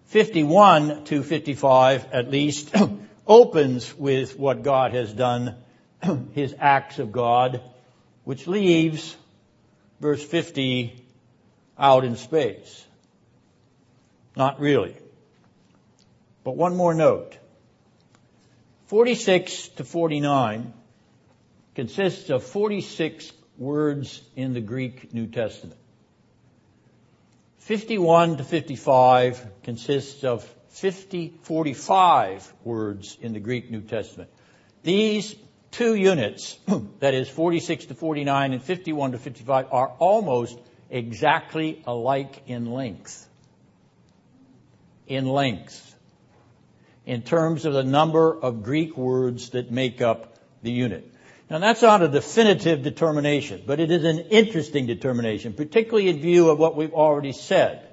[0.06, 2.74] 51 to 55 at least
[3.28, 5.56] opens with what God has done,
[6.32, 7.62] his acts of God,
[8.24, 9.18] which leaves
[10.00, 10.96] verse 50
[11.78, 12.86] out in space.
[14.38, 14.96] Not really.
[16.46, 17.38] But one more note.
[18.88, 20.74] 46 to 49
[21.76, 25.78] consists of 46 words in the Greek New Testament.
[27.60, 34.30] 51 to 55 consists of 50, 45 words in the Greek New Testament.
[34.84, 35.36] These
[35.70, 36.58] two units,
[37.00, 40.58] that is 46 to 49 and 51 to 55, are almost
[40.90, 43.28] exactly alike in length.
[45.08, 45.96] In length.
[47.06, 51.12] In terms of the number of Greek words that make up the unit.
[51.52, 56.50] Now that's not a definitive determination, but it is an interesting determination, particularly in view
[56.50, 57.90] of what we've already said.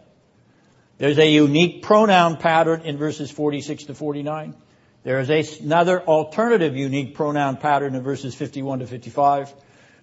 [0.98, 4.54] There's a unique pronoun pattern in verses 46 to 49.
[5.02, 9.52] There is another alternative unique pronoun pattern in verses 51 to 55.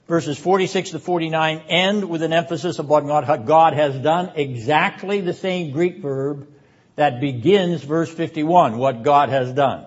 [0.10, 5.72] Verses 46 to 49 end with an emphasis upon God has done, exactly the same
[5.72, 6.50] Greek verb
[6.98, 9.86] that begins verse 51, what God has done.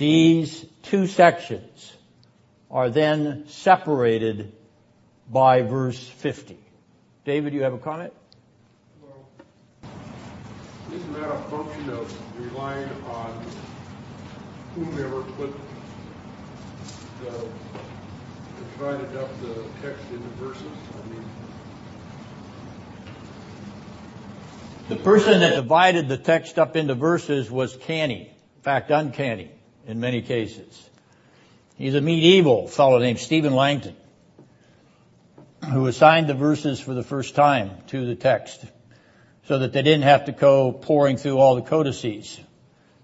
[0.00, 1.92] These two sections
[2.70, 4.50] are then separated
[5.30, 6.56] by verse 50.
[7.26, 8.14] David, you have a comment?
[9.02, 9.28] Well,
[10.90, 13.44] Isn't that a function of relying on
[14.74, 15.52] whomever put
[17.22, 17.46] the,
[18.72, 20.64] divided up the text into verses?
[20.94, 21.24] I mean,
[24.88, 28.30] The person that divided the text up into verses was canny.
[28.56, 29.50] In fact, uncanny
[29.86, 30.88] in many cases.
[31.76, 33.96] He's a medieval fellow named Stephen Langton
[35.72, 38.64] who assigned the verses for the first time to the text
[39.44, 42.40] so that they didn't have to go pouring through all the codices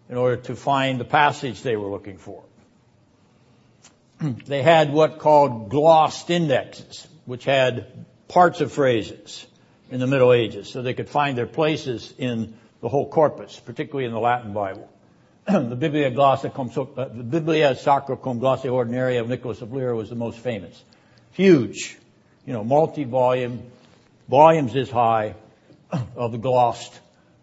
[0.08, 2.44] in order to find the passage they were looking for.
[4.20, 9.46] they had what called glossed indexes, which had parts of phrases
[9.90, 14.06] in the Middle Ages, so they could find their places in the whole corpus, particularly
[14.06, 14.88] in the Latin Bible.
[15.52, 16.50] the Biblia Glossa
[16.98, 20.82] uh, the Biblia Sacra cum Glossa Ordinaria of Nicholas of Lyra was the most famous.
[21.30, 21.96] Huge,
[22.44, 23.62] you know, multi-volume,
[24.28, 25.36] volumes this high,
[26.16, 26.98] of the glossed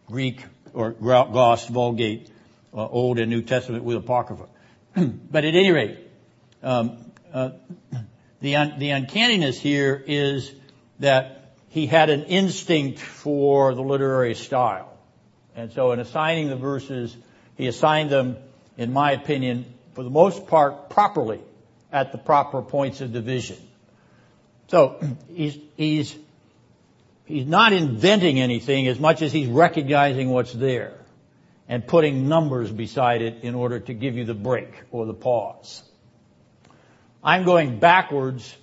[0.07, 2.29] Greek or glossed Vulgate,
[2.73, 4.47] uh, Old and New Testament with Apocrypha.
[4.95, 5.99] but at any rate,
[6.61, 6.97] um,
[7.33, 7.51] uh,
[8.41, 10.51] the un- the uncanniness here is
[10.99, 14.91] that he had an instinct for the literary style,
[15.55, 17.15] and so in assigning the verses,
[17.55, 18.37] he assigned them,
[18.77, 21.41] in my opinion, for the most part, properly
[21.91, 23.57] at the proper points of division.
[24.67, 24.99] So
[25.33, 26.15] he's he's
[27.25, 30.93] He's not inventing anything as much as he's recognizing what's there
[31.69, 35.81] and putting numbers beside it in order to give you the break or the pause.
[37.23, 38.53] I'm going backwards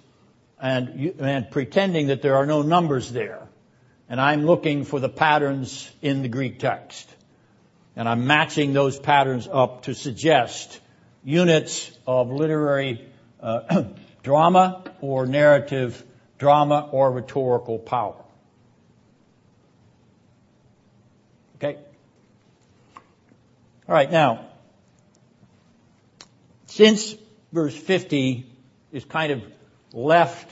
[0.61, 3.49] and, and pretending that there are no numbers there.
[4.11, 7.09] And I'm looking for the patterns in the Greek text.
[7.97, 10.81] And I'm matching those patterns up to suggest
[11.25, 13.05] units of literary
[13.41, 13.85] uh,
[14.23, 16.03] drama or narrative
[16.39, 18.17] drama or rhetorical power.
[21.57, 21.79] Okay?
[23.89, 24.47] Alright, now,
[26.67, 27.15] since
[27.53, 28.47] verse 50
[28.93, 29.43] is kind of
[29.93, 30.51] left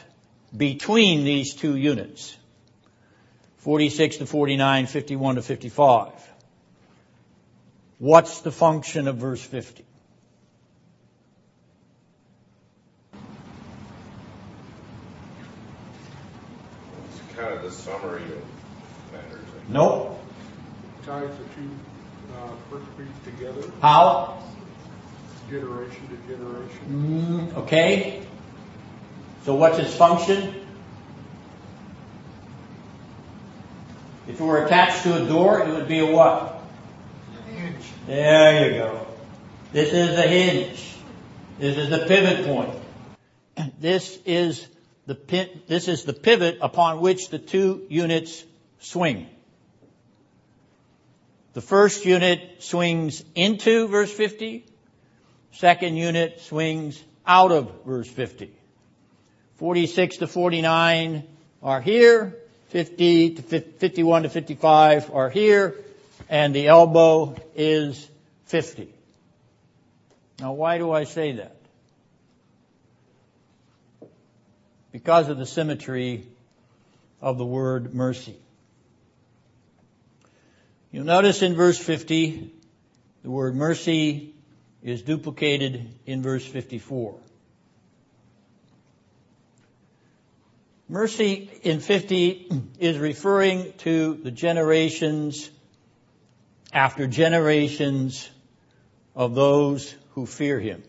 [0.55, 2.37] between these two units,
[3.59, 6.28] 46 to 49, 51 to 55.
[7.99, 9.85] What's the function of verse 50?
[17.11, 18.45] It's kind of the summary of
[19.13, 19.45] matters.
[19.69, 20.21] Nope.
[21.05, 21.71] Ties the two
[22.37, 24.43] uh, first Greeks together, How?
[25.51, 27.51] generation to generation.
[27.53, 28.23] Mm, okay.
[29.45, 30.55] So what's its function?
[34.29, 36.58] If it were attached to a door, it would be a what?
[38.07, 39.07] There you go.
[39.73, 40.95] This is the hinge.
[41.59, 42.75] This is the pivot point.
[43.81, 44.67] This is
[45.07, 45.15] the
[45.67, 48.45] this is the pivot upon which the two units
[48.79, 49.27] swing.
[51.55, 54.65] The first unit swings into verse 50.
[55.53, 58.53] Second unit swings out of verse 50.
[59.57, 61.25] 46 to 49
[61.63, 62.37] are here.
[62.69, 65.75] 50 to 51 to 55 are here.
[66.29, 68.09] And the elbow is
[68.47, 68.93] 50.
[70.41, 71.57] Now why do I say that?
[74.93, 76.27] Because of the symmetry
[77.21, 78.37] of the word mercy.
[80.93, 82.53] You'll notice in verse 50,
[83.23, 84.35] the word mercy
[84.83, 87.19] is duplicated in verse 54.
[90.89, 92.49] Mercy in 50
[92.79, 95.51] is referring to the generations
[96.73, 98.29] after generations
[99.15, 100.83] of those who fear him.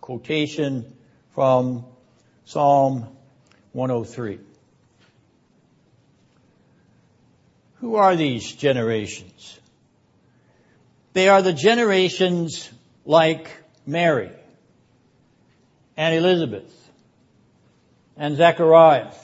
[0.00, 0.92] Quotation
[1.34, 1.84] from
[2.44, 3.08] Psalm
[3.72, 4.38] 103.
[7.80, 9.58] Who are these generations?
[11.14, 12.70] They are the generations
[13.04, 13.50] like
[13.86, 14.30] Mary
[15.96, 16.72] and Elizabeth
[18.16, 19.16] and Zacharias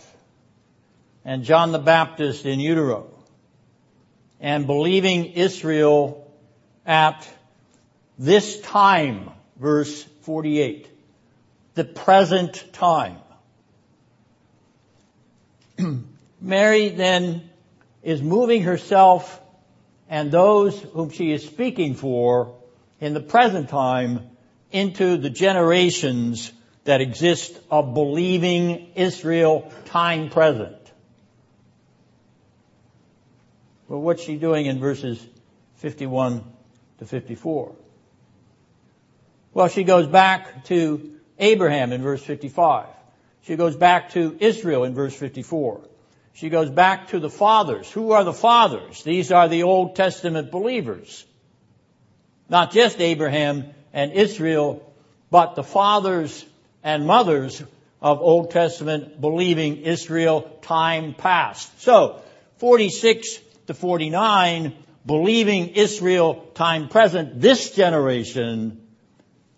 [1.24, 3.17] and John the Baptist in utero
[4.40, 6.30] and believing Israel
[6.86, 7.28] at
[8.18, 10.88] this time, verse 48,
[11.74, 13.18] the present time.
[16.40, 17.48] Mary then
[18.02, 19.40] is moving herself
[20.08, 22.54] and those whom she is speaking for
[23.00, 24.30] in the present time
[24.72, 26.52] into the generations
[26.84, 30.87] that exist of believing Israel time present.
[33.88, 35.24] Well, what's she doing in verses
[35.76, 36.44] 51
[36.98, 37.74] to 54?
[39.54, 42.86] Well, she goes back to Abraham in verse 55.
[43.42, 45.80] She goes back to Israel in verse 54.
[46.34, 47.90] She goes back to the fathers.
[47.90, 49.02] Who are the fathers?
[49.04, 51.24] These are the Old Testament believers.
[52.50, 54.92] Not just Abraham and Israel,
[55.30, 56.44] but the fathers
[56.84, 57.62] and mothers
[58.02, 61.80] of Old Testament believing Israel time past.
[61.80, 62.22] So,
[62.58, 68.80] 46 to 49, believing Israel time present, this generation,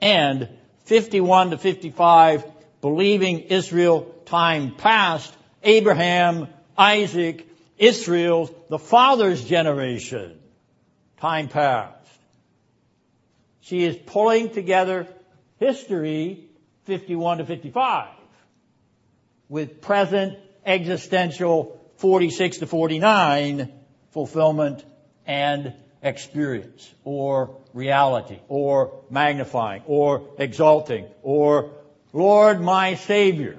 [0.00, 0.48] and
[0.84, 2.44] 51 to 55,
[2.80, 5.32] believing Israel time past,
[5.62, 7.48] Abraham, Isaac,
[7.78, 10.38] Israel, the father's generation,
[11.18, 11.96] time past.
[13.60, 15.06] She is pulling together
[15.58, 16.48] history
[16.86, 18.08] 51 to 55
[19.48, 20.36] with present
[20.66, 23.79] existential 46 to 49
[24.10, 24.84] fulfillment
[25.26, 31.70] and experience or reality or magnifying or exalting or
[32.12, 33.58] Lord my Savior.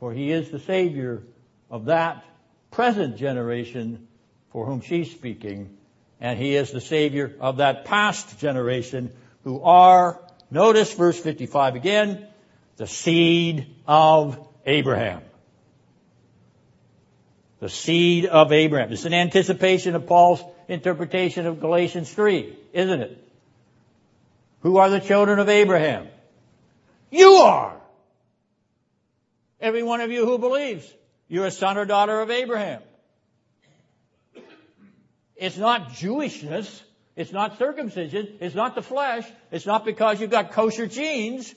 [0.00, 1.22] For He is the Savior
[1.70, 2.24] of that
[2.70, 4.06] present generation
[4.50, 5.76] for whom she's speaking
[6.20, 10.20] and He is the Savior of that past generation who are,
[10.50, 12.26] notice verse 55 again,
[12.76, 15.22] the seed of Abraham
[17.60, 18.92] the seed of Abraham.
[18.92, 23.24] It's an anticipation of Paul's interpretation of Galatians 3, isn't it?
[24.60, 26.08] Who are the children of Abraham?
[27.10, 27.76] You are!
[29.60, 30.90] Every one of you who believes.
[31.28, 32.82] You're a son or daughter of Abraham.
[35.36, 36.82] It's not Jewishness.
[37.16, 38.36] It's not circumcision.
[38.40, 39.24] It's not the flesh.
[39.50, 41.54] It's not because you've got kosher genes.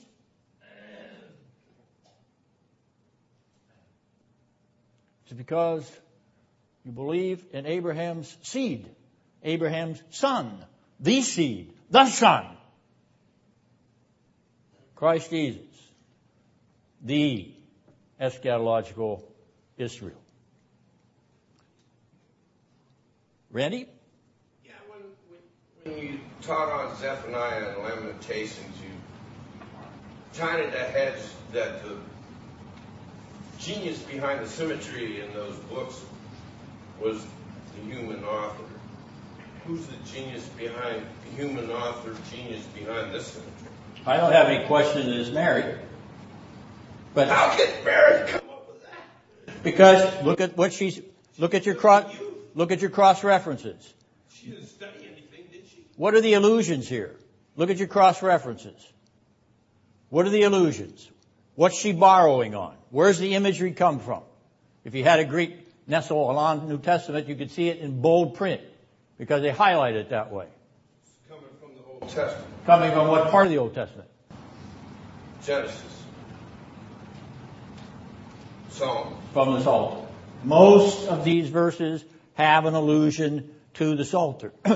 [5.28, 5.86] It's because
[6.86, 8.88] you believe in Abraham's seed,
[9.42, 10.64] Abraham's son,
[11.00, 12.46] the seed, the son.
[14.96, 15.60] Christ Jesus,
[17.04, 17.52] the
[18.18, 19.22] eschatological
[19.76, 20.16] Israel.
[23.50, 23.86] Randy?
[24.64, 25.00] Yeah, when,
[25.84, 31.98] when, when you taught on Zephaniah and Lamentations, you kind of hedged that the
[33.60, 36.00] genius behind the symmetry in those books
[37.00, 37.24] was
[37.74, 38.64] the human author.
[39.66, 43.68] Who's the genius behind the human author, genius behind this symmetry?
[44.06, 45.76] I don't have any question that it's Mary.
[47.14, 49.62] But How did Mary come up with that?
[49.62, 51.00] because look at what she's
[51.38, 52.14] look at your cross
[52.54, 53.94] look at your cross references.
[54.32, 55.84] She didn't study anything, did she?
[55.96, 57.16] What are the illusions here?
[57.56, 58.86] Look at your cross references.
[60.10, 61.10] What are the illusions?
[61.58, 62.76] What's she borrowing on?
[62.90, 64.22] Where's the imagery come from?
[64.84, 65.56] If you had a Greek
[65.88, 68.60] Nestle Aland New Testament, you could see it in bold print
[69.18, 70.46] because they highlight it that way.
[71.02, 72.46] It's coming from the Old Testament.
[72.64, 74.08] Coming from what part of the Old Testament?
[75.44, 76.04] Genesis.
[78.68, 79.16] Psalm.
[79.32, 80.06] From the Psalter.
[80.44, 82.04] Most of these verses
[82.34, 84.52] have an allusion to the Psalter.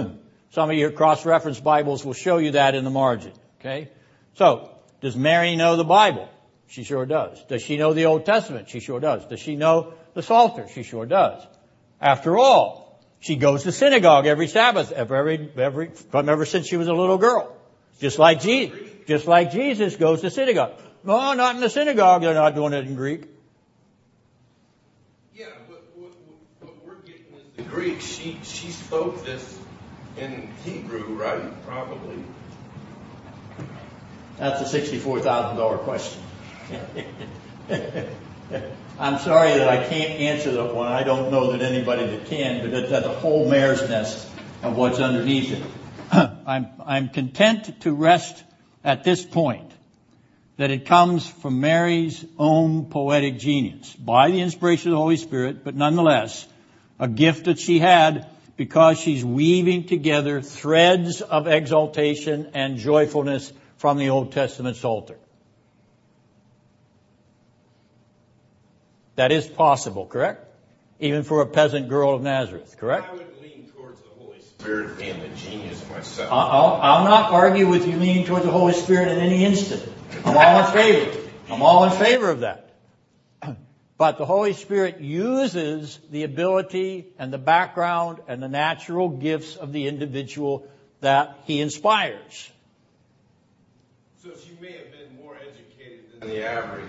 [0.50, 3.34] Some of your cross-reference Bibles will show you that in the margin.
[3.60, 3.88] Okay?
[4.34, 4.68] So,
[5.00, 6.28] does Mary know the Bible?
[6.72, 7.44] She sure does.
[7.44, 8.70] Does she know the Old Testament?
[8.70, 9.26] She sure does.
[9.26, 10.68] Does she know the Psalter?
[10.72, 11.46] She sure does.
[12.00, 16.88] After all, she goes to synagogue every Sabbath, every, every, from ever since she was
[16.88, 17.54] a little girl.
[18.00, 20.80] Just like Jesus, just like Jesus goes to synagogue.
[21.04, 22.22] No, not in the synagogue.
[22.22, 23.24] They're not doing it in Greek.
[25.34, 26.12] Yeah, but what,
[26.60, 28.00] what, we're getting is the Greek.
[28.00, 29.58] She she spoke this
[30.16, 31.66] in Hebrew, right?
[31.66, 32.24] Probably.
[34.38, 36.22] That's a sixty-four thousand dollar question.
[38.98, 40.86] I'm sorry that I can't answer that one.
[40.86, 44.28] I don't know that anybody that can, but that's, that's a whole mare's nest
[44.62, 45.62] of what's underneath it.
[46.46, 48.42] I'm, I'm content to rest
[48.84, 49.70] at this point
[50.56, 55.64] that it comes from Mary's own poetic genius by the inspiration of the Holy Spirit,
[55.64, 56.46] but nonetheless
[56.98, 63.98] a gift that she had because she's weaving together threads of exaltation and joyfulness from
[63.98, 65.16] the Old Testament Psalter.
[69.16, 70.46] That is possible, correct?
[71.00, 73.08] Even for a peasant girl of Nazareth, correct?
[73.10, 76.30] I would lean towards the Holy Spirit being the genius myself.
[76.32, 79.82] I'll, I'll not argue with you leaning towards the Holy Spirit in any instant.
[80.24, 81.20] I'm all in favor.
[81.50, 82.70] I'm all in favor of that.
[83.98, 89.72] But the Holy Spirit uses the ability and the background and the natural gifts of
[89.72, 90.66] the individual
[91.02, 92.50] that He inspires.
[94.22, 96.84] So she may have been more educated than the average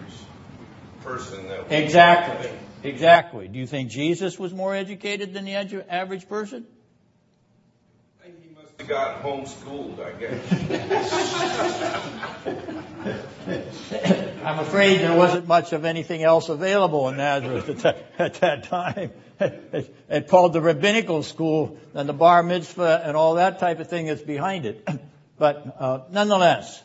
[1.03, 2.49] person that Exactly.
[2.83, 3.47] Exactly.
[3.47, 6.65] Do you think Jesus was more educated than the edu- average person?
[8.21, 10.43] I think he must have got homeschooled, I guess.
[14.43, 18.63] I'm afraid there wasn't much of anything else available in Nazareth at that, at that
[18.65, 19.11] time.
[20.09, 24.05] It called the rabbinical school and the bar mitzvah and all that type of thing
[24.05, 24.87] that's behind it.
[25.35, 26.81] But uh, nonetheless,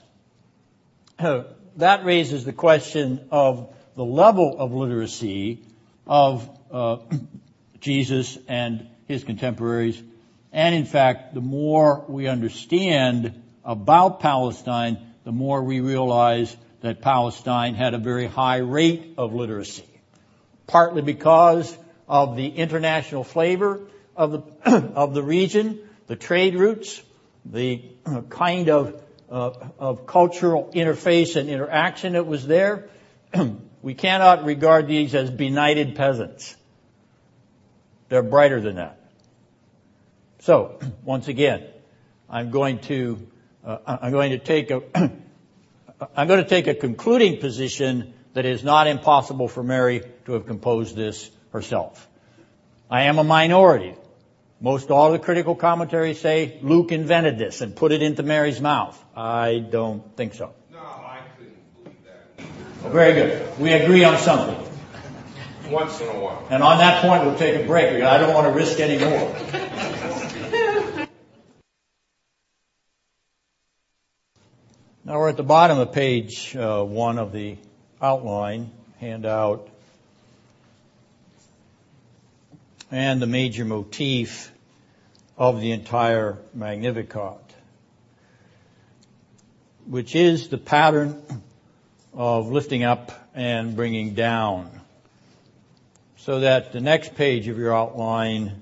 [1.19, 5.61] that raises the question of the level of literacy
[6.07, 6.99] of uh,
[7.81, 10.01] Jesus and his contemporaries.
[10.53, 17.75] And in fact, the more we understand about Palestine, the more we realize that Palestine
[17.75, 19.89] had a very high rate of literacy.
[20.69, 21.77] Partly because
[22.07, 23.81] of the international flavor
[24.15, 24.43] of the,
[24.95, 27.03] of the region, the trade routes,
[27.45, 27.83] the
[28.29, 32.89] kind of, uh, of cultural interface and interaction that was there.
[33.83, 36.57] We cannot regard these as benighted peasants.
[38.09, 38.99] They're brighter than that.
[40.41, 41.65] So, once again,
[42.29, 43.27] I'm going to,
[43.65, 44.83] uh, I'm going to take a,
[46.17, 50.33] I'm going to take a concluding position that it is not impossible for Mary to
[50.33, 52.07] have composed this herself.
[52.91, 53.95] I am a minority.
[54.61, 59.03] Most all the critical commentaries say Luke invented this and put it into Mary's mouth.
[59.15, 60.53] I don't think so.
[60.73, 61.97] No, I couldn't believe
[62.81, 62.91] either.
[62.91, 63.59] Very good.
[63.59, 64.57] We agree on something.
[65.71, 66.47] Once in a while.
[66.51, 68.99] And on that point, we'll take a break because I don't want to risk any
[68.99, 69.35] more.
[75.05, 77.57] Now we're at the bottom of page uh, one of the
[78.01, 78.71] outline
[79.01, 79.69] handout.
[82.91, 84.53] And the major motif
[85.37, 87.41] of the entire Magnificat,
[89.87, 91.23] which is the pattern
[92.19, 94.69] of lifting up and bringing down.
[96.17, 98.61] So that the next page of your outline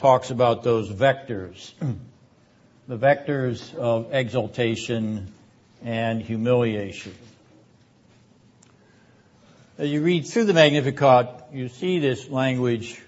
[0.00, 1.70] talks about those vectors.
[2.88, 5.32] the vectors of exaltation
[5.84, 7.14] and humiliation.
[9.78, 13.00] As you read through the Magnificat, you see this language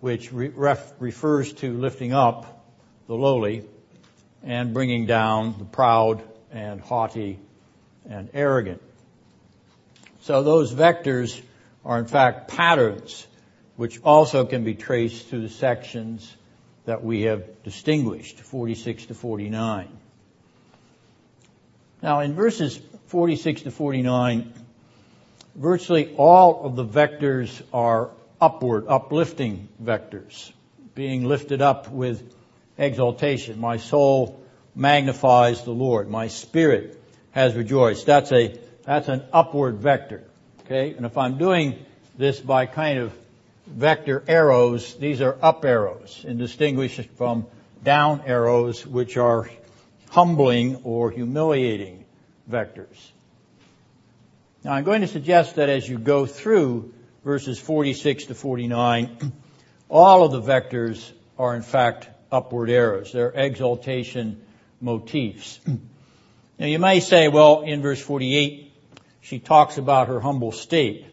[0.00, 2.66] which ref- refers to lifting up
[3.06, 3.66] the lowly
[4.42, 7.38] and bringing down the proud and haughty
[8.08, 8.80] and arrogant.
[10.30, 11.42] So those vectors
[11.84, 13.26] are in fact patterns
[13.74, 16.36] which also can be traced through the sections
[16.84, 19.88] that we have distinguished, 46 to 49.
[22.00, 24.52] Now in verses 46 to 49,
[25.56, 28.10] virtually all of the vectors are
[28.40, 30.52] upward, uplifting vectors,
[30.94, 32.22] being lifted up with
[32.78, 33.58] exaltation.
[33.58, 34.40] My soul
[34.76, 36.08] magnifies the Lord.
[36.08, 37.02] My spirit
[37.32, 38.06] has rejoiced.
[38.06, 38.56] That's a,
[38.90, 40.24] that's an upward vector.
[40.64, 40.94] Okay?
[40.94, 41.78] And if I'm doing
[42.18, 43.16] this by kind of
[43.64, 47.46] vector arrows, these are up arrows and distinguished from
[47.84, 49.48] down arrows, which are
[50.10, 52.04] humbling or humiliating
[52.50, 53.12] vectors.
[54.64, 56.92] Now I'm going to suggest that as you go through
[57.24, 59.32] verses 46 to 49,
[59.88, 63.12] all of the vectors are in fact upward arrows.
[63.12, 64.42] They're exaltation
[64.80, 65.60] motifs.
[66.58, 68.69] Now you may say, well, in verse 48,
[69.20, 71.06] she talks about her humble state.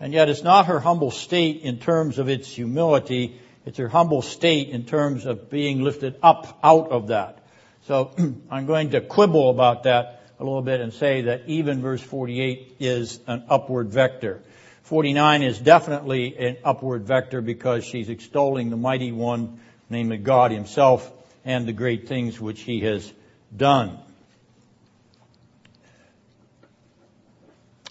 [0.00, 4.22] And yet it's not her humble state in terms of its humility, it's her humble
[4.22, 7.38] state in terms of being lifted up out of that.
[7.86, 8.10] So
[8.50, 12.76] I'm going to quibble about that a little bit and say that even verse 48
[12.80, 14.42] is an upward vector.
[14.82, 21.10] 49 is definitely an upward vector because she's extolling the mighty one, namely God himself,
[21.44, 23.12] and the great things which he has
[23.56, 24.00] done.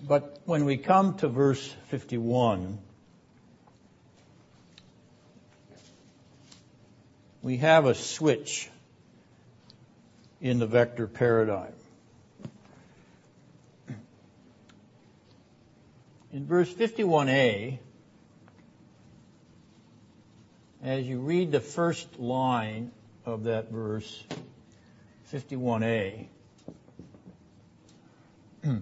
[0.08, 2.80] But when we come to verse 51,
[7.44, 8.70] we have a switch
[10.42, 11.74] in the vector paradigm.
[16.34, 17.78] In verse 51a,
[20.82, 22.92] as you read the first line
[23.26, 24.24] of that verse,
[25.32, 26.26] 51a,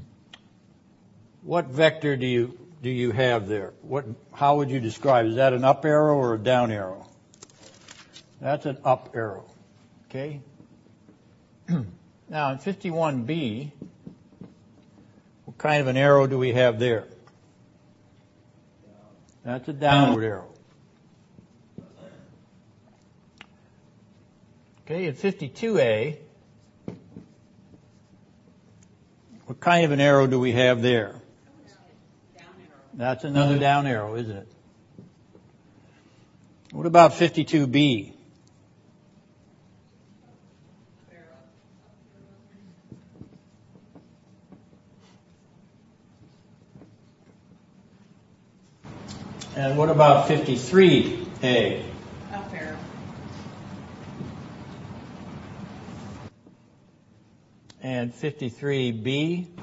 [1.43, 3.73] what vector do you do you have there?
[3.81, 5.25] What how would you describe?
[5.25, 7.07] Is that an up arrow or a down arrow?
[8.41, 9.45] That's an up arrow.
[10.09, 10.41] Okay?
[12.29, 13.71] now in 51b,
[15.45, 17.05] what kind of an arrow do we have there?
[19.43, 20.49] That's a downward arrow.
[24.85, 26.17] Okay, in 52a,
[29.45, 31.18] what kind of an arrow do we have there?
[32.99, 34.47] That's another down arrow, isn't it?
[36.73, 38.11] What about 52b?
[49.55, 51.81] And what about 53A?
[52.33, 52.77] Up arrow.
[57.81, 59.58] And 53B?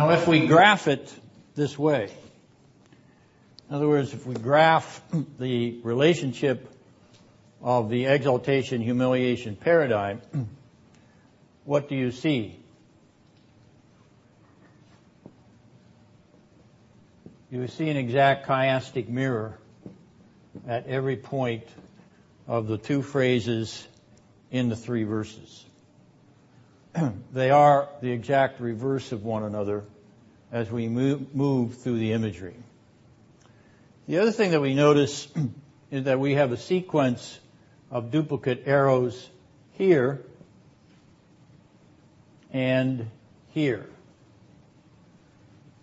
[0.00, 1.14] Now if we graph it
[1.54, 2.10] this way,
[3.68, 5.02] in other words, if we graph
[5.38, 6.72] the relationship
[7.60, 10.22] of the exaltation humiliation paradigm,
[11.66, 12.58] what do you see?
[17.50, 19.58] You see an exact chiastic mirror
[20.66, 21.64] at every point
[22.46, 23.86] of the two phrases
[24.50, 25.66] in the three verses.
[27.32, 29.84] they are the exact reverse of one another
[30.52, 32.56] as we move, move through the imagery.
[34.08, 35.28] The other thing that we notice
[35.90, 37.38] is that we have a sequence
[37.90, 39.28] of duplicate arrows
[39.72, 40.20] here
[42.52, 43.08] and
[43.50, 43.86] here,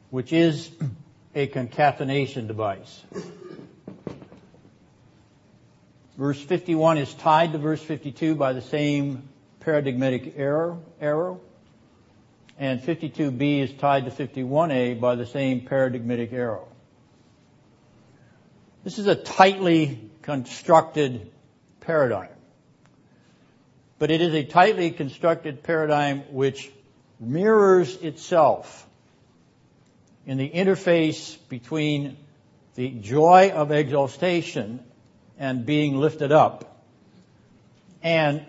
[0.09, 0.69] which is
[1.35, 3.03] a concatenation device.
[6.17, 9.29] Verse 51 is tied to verse 52 by the same
[9.67, 11.41] paradigmatic arrow, arrow,
[12.57, 16.69] and 52b is tied to 51a by the same paradigmatic arrow.
[18.85, 21.29] This is a tightly constructed
[21.81, 22.29] paradigm.
[23.99, 26.71] But it is a tightly constructed paradigm which
[27.19, 28.87] mirrors itself
[30.25, 32.15] in the interface between
[32.75, 34.79] the joy of exaltation
[35.37, 36.85] and being lifted up
[38.01, 38.45] and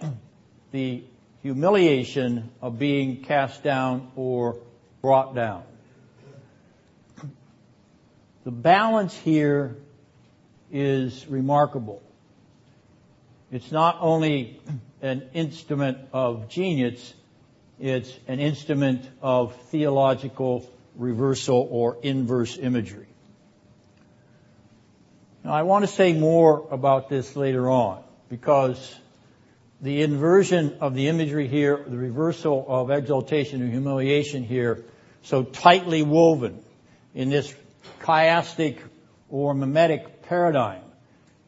[0.70, 1.02] the
[1.42, 4.56] humiliation of being cast down or
[5.00, 5.62] brought down.
[8.44, 9.76] The balance here
[10.70, 12.02] is remarkable.
[13.50, 14.60] It's not only
[15.00, 17.14] an instrument of genius,
[17.78, 23.06] it's an instrument of theological reversal or inverse imagery.
[25.44, 28.94] Now I want to say more about this later on because
[29.80, 34.84] the inversion of the imagery here, the reversal of exaltation and humiliation here,
[35.22, 36.62] so tightly woven
[37.14, 37.54] in this
[38.00, 38.78] chiastic
[39.28, 40.82] or mimetic paradigm,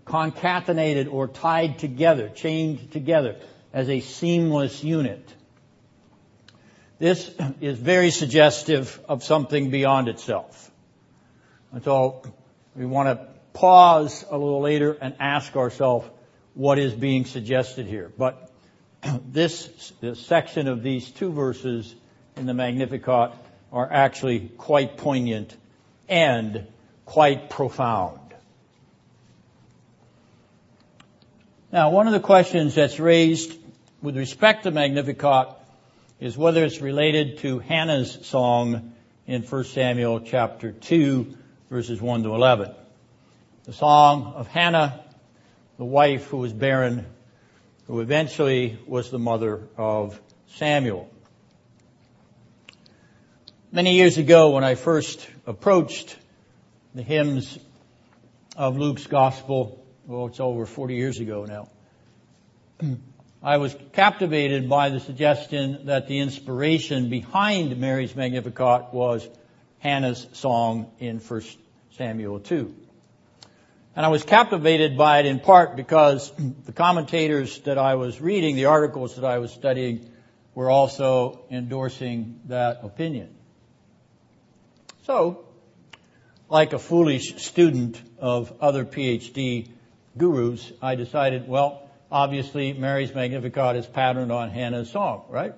[0.04, 3.36] concatenated or tied together, chained together
[3.72, 5.34] as a seamless unit.
[6.98, 10.70] This is very suggestive of something beyond itself.
[11.72, 12.22] And so
[12.76, 16.06] we want to pause a little later and ask ourselves
[16.55, 18.11] what is being suggested here.
[18.16, 18.51] But
[19.32, 21.94] this, this section of these two verses
[22.36, 23.32] in the Magnificat
[23.72, 25.57] are actually quite poignant
[26.09, 26.66] and
[27.05, 28.18] quite profound.
[31.72, 33.57] Now, one of the questions that's raised
[34.03, 35.57] with respect to Magnificat
[36.18, 38.92] is whether it's related to Hannah's song
[39.26, 41.36] in 1 Samuel chapter 2
[41.70, 42.74] verses 1 to 11.
[43.64, 45.05] The song of Hannah,
[45.80, 47.06] the wife who was barren,
[47.86, 50.20] who eventually was the mother of
[50.56, 51.10] Samuel.
[53.72, 56.18] Many years ago when I first approached
[56.94, 57.58] the hymns
[58.58, 61.70] of Luke's gospel, well, it's over 40 years ago now,
[63.42, 69.26] I was captivated by the suggestion that the inspiration behind Mary's Magnificat was
[69.78, 71.42] Hannah's song in 1
[71.96, 72.74] Samuel 2.
[73.97, 76.32] And I was captivated by it in part because
[76.64, 80.11] the commentators that I was reading, the articles that I was studying,
[80.55, 83.34] were also endorsing that opinion.
[85.05, 85.45] So,
[86.49, 89.68] like a foolish student of other PhD
[90.16, 95.55] gurus, I decided, well, obviously Mary's Magnificat is patterned on Hannah's song, right?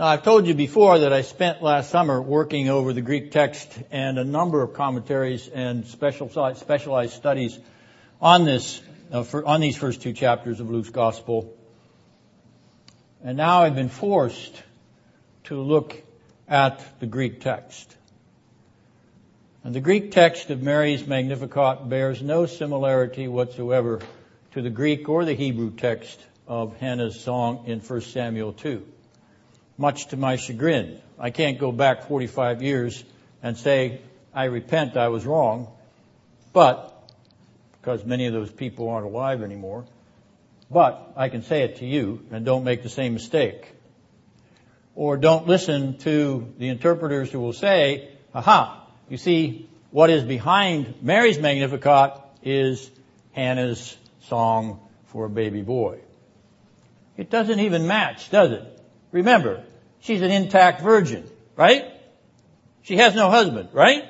[0.00, 3.70] Now, I've told you before that I spent last summer working over the Greek text
[3.90, 7.58] and a number of commentaries and specialized studies
[8.18, 8.80] on this,
[9.12, 11.54] uh, for, on these first two chapters of Luke's Gospel.
[13.22, 14.62] And now I've been forced
[15.44, 16.02] to look
[16.48, 17.94] at the Greek text.
[19.64, 24.00] And the Greek text of Mary's Magnificat bears no similarity whatsoever
[24.52, 28.82] to the Greek or the Hebrew text of Hannah's song in 1 Samuel 2.
[29.80, 33.02] Much to my chagrin, I can't go back 45 years
[33.42, 34.02] and say,
[34.34, 35.68] I repent, I was wrong.
[36.52, 37.10] But,
[37.80, 39.86] because many of those people aren't alive anymore,
[40.70, 43.72] but I can say it to you and don't make the same mistake
[44.94, 50.96] or don't listen to the interpreters who will say, aha, you see, what is behind
[51.00, 52.90] Mary's Magnificat is
[53.32, 56.00] Hannah's song for a baby boy.
[57.16, 58.76] It doesn't even match, does it?
[59.10, 59.64] Remember,
[60.00, 61.84] she's an intact virgin, right?
[62.82, 64.04] She has no husband, right?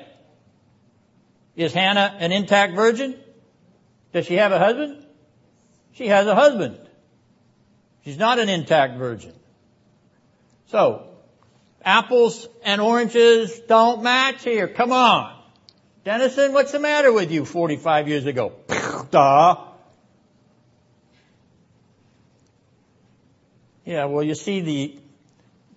[1.55, 3.15] Is Hannah an intact virgin?
[4.13, 5.05] Does she have a husband?
[5.93, 6.77] She has a husband.
[8.03, 9.33] She's not an intact virgin.
[10.67, 11.07] So,
[11.83, 14.67] apples and oranges don't match here.
[14.67, 15.37] Come on.
[16.03, 18.53] Dennison, what's the matter with you 45 years ago?
[19.11, 19.67] Duh.
[23.85, 25.00] Yeah, well, you see the,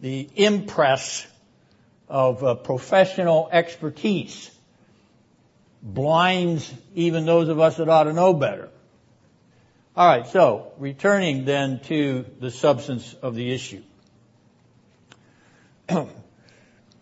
[0.01, 1.27] the impress
[2.09, 4.51] of uh, professional expertise
[5.83, 8.71] blinds even those of us that ought to know better.
[9.97, 13.83] All right, so returning then to the substance of the issue.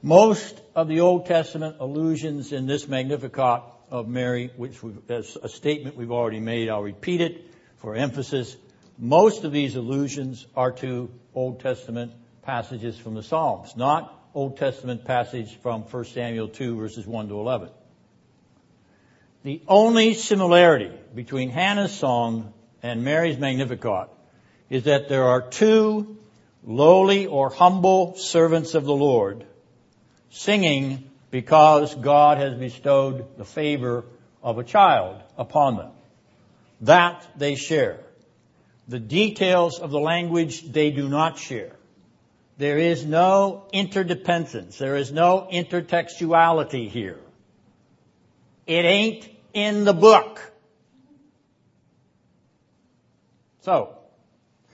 [0.03, 4.79] Most of the Old Testament allusions in this Magnificat of Mary, which
[5.09, 8.57] is a statement we've already made, I'll repeat it for emphasis.
[8.99, 12.13] Most of these allusions are to Old Testament
[12.43, 17.39] passages from the Psalms, not Old Testament passage from 1 Samuel 2 verses 1 to
[17.39, 17.69] 11.
[19.45, 24.09] The only similarity between Hannah's song and Mary's Magnificat
[24.71, 26.17] is that there are two
[26.65, 29.45] lowly or humble servants of the Lord,
[30.31, 34.05] singing because God has bestowed the favor
[34.43, 35.91] of a child upon them.
[36.83, 38.01] That they share.
[38.89, 41.73] The details of the language they do not share.
[42.59, 44.79] There is no interdependence.
[44.79, 47.19] There is no intertextuality here.
[48.67, 50.53] It ain't in the book.
[53.63, 53.97] So,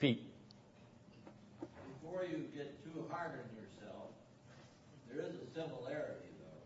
[0.01, 0.23] Pete.
[2.01, 4.09] Before you get too hard on yourself,
[5.11, 6.63] there is a similarity, though.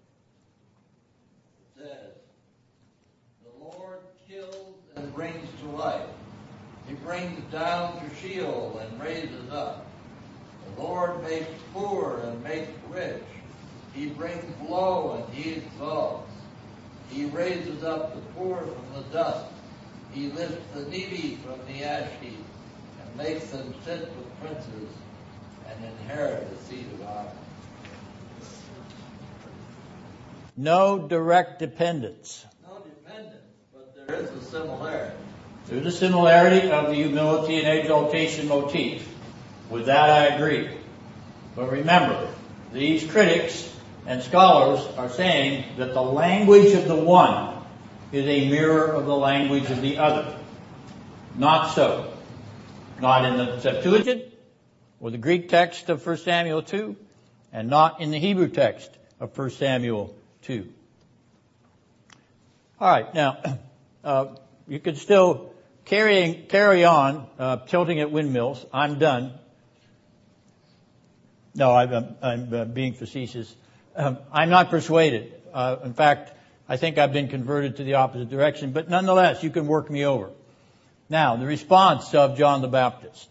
[1.59, 2.13] It says,
[3.43, 6.09] The Lord kills and brings to life.
[6.87, 9.85] He brings down to Sheol and raises up.
[10.75, 13.23] The Lord makes poor and makes rich.
[13.93, 16.31] He brings low and he exalts.
[17.09, 19.45] He raises up the poor from the dust
[20.13, 22.45] He lifts the needy from the ash heap
[23.01, 24.89] and makes them sit with princes
[25.67, 27.29] and inherit the seat of honor.
[30.55, 32.45] No direct dependence.
[32.67, 33.41] No dependence,
[33.73, 35.17] but there is a similarity.
[35.65, 39.12] Through the similarity of the humility and exaltation motif.
[39.73, 40.69] With that I agree.
[41.55, 42.29] But remember,
[42.71, 43.67] these critics
[44.05, 47.59] and scholars are saying that the language of the one
[48.11, 50.37] is a mirror of the language of the other.
[51.35, 52.13] Not so.
[53.01, 54.25] Not in the Septuagint
[54.99, 56.95] or the Greek text of 1 Samuel 2
[57.51, 60.71] and not in the Hebrew text of 1 Samuel 2.
[62.79, 63.59] All right, now,
[64.03, 64.27] uh,
[64.67, 65.51] you could still
[65.85, 68.63] carry, carry on uh, tilting at windmills.
[68.71, 69.33] I'm done.
[71.55, 73.53] No, I'm, I'm uh, being facetious.
[73.95, 75.33] Um, I'm not persuaded.
[75.53, 76.33] Uh, in fact,
[76.67, 80.05] I think I've been converted to the opposite direction, but nonetheless, you can work me
[80.05, 80.31] over.
[81.09, 83.29] Now, the response of John the Baptist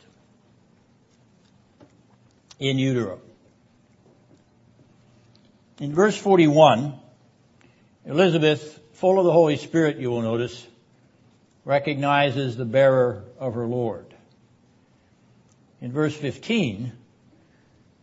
[2.61, 3.21] in utero.
[5.81, 6.95] In verse 41,
[8.05, 10.65] Elizabeth, full of the Holy Spirit, you will notice,
[11.65, 14.15] recognizes the bearer of her Lord.
[15.81, 16.93] In verse 15,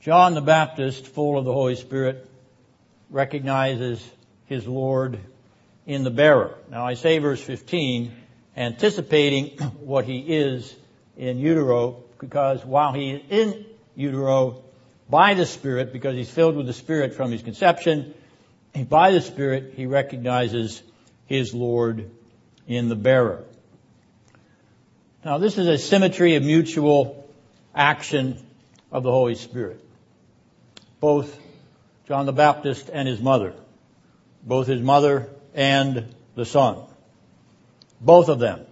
[0.02, 2.26] John the Baptist, full of the Holy Spirit,
[3.10, 4.02] recognizes
[4.46, 5.20] his Lord
[5.86, 6.56] in the bearer.
[6.72, 8.16] Now I say verse 15,
[8.56, 10.74] anticipating what he is
[11.18, 13.66] in utero, because while he is in
[13.98, 14.64] utero
[15.10, 18.14] by the Spirit, because he's filled with the Spirit from his conception,
[18.88, 20.82] by the Spirit he recognizes
[21.26, 22.10] his Lord
[22.68, 23.44] in the bearer.
[25.26, 27.30] Now this is a symmetry of mutual
[27.76, 28.42] action
[28.94, 29.88] of the Holy Spirit
[31.00, 31.38] both
[32.08, 33.54] John the Baptist and his mother,
[34.44, 36.84] both his mother and the son.
[38.02, 38.66] Both of them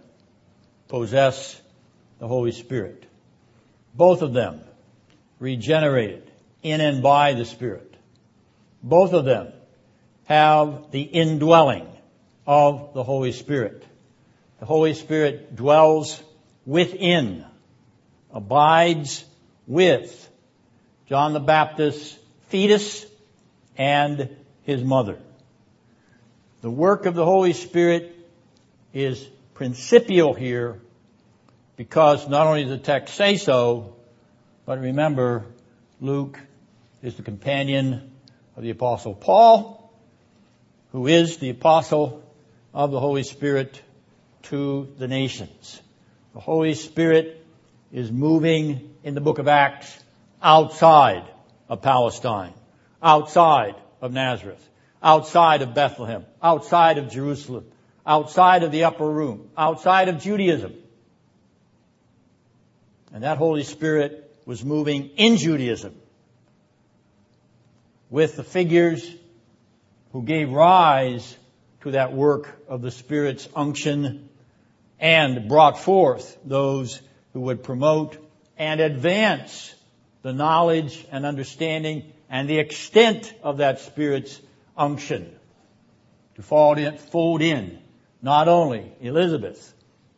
[0.87, 1.59] possess
[2.19, 3.05] the Holy Spirit.
[3.93, 4.61] Both of them
[5.39, 6.31] regenerated
[6.63, 7.95] in and by the Spirit.
[8.81, 9.53] Both of them
[10.25, 11.87] have the indwelling
[12.45, 13.83] of the Holy Spirit.
[14.59, 16.21] The Holy Spirit dwells
[16.65, 17.45] within,
[18.33, 19.25] abides
[19.67, 20.26] with
[21.07, 22.17] John the Baptist's
[22.49, 23.05] fetus
[23.77, 25.17] and his mother.
[26.61, 28.13] The work of the Holy Spirit
[28.93, 30.81] is principial here
[31.77, 33.95] because not only does the text say so,
[34.65, 35.45] but remember,
[36.01, 36.39] Luke
[37.01, 38.11] is the companion
[38.57, 39.93] of the apostle Paul,
[40.91, 42.21] who is the apostle
[42.73, 43.81] of the Holy Spirit
[44.43, 45.81] to the nations.
[46.33, 47.45] The Holy Spirit
[47.93, 50.03] is moving in the book of Acts
[50.41, 51.23] outside
[51.69, 52.53] of Palestine,
[53.01, 54.67] outside of Nazareth,
[55.01, 57.65] outside of Bethlehem, outside of Jerusalem,
[58.05, 60.73] outside of the upper room, outside of Judaism.
[63.13, 65.95] And that Holy Spirit was moving in Judaism
[68.09, 69.15] with the figures
[70.13, 71.37] who gave rise
[71.81, 74.29] to that work of the Spirit's unction
[74.99, 77.01] and brought forth those
[77.33, 78.17] who would promote
[78.57, 79.73] and advance
[80.27, 84.41] the knowledge and understanding and the extent of that Spirit's
[84.75, 85.33] unction
[86.35, 87.79] to fold in, fold in
[88.21, 89.73] not only Elizabeth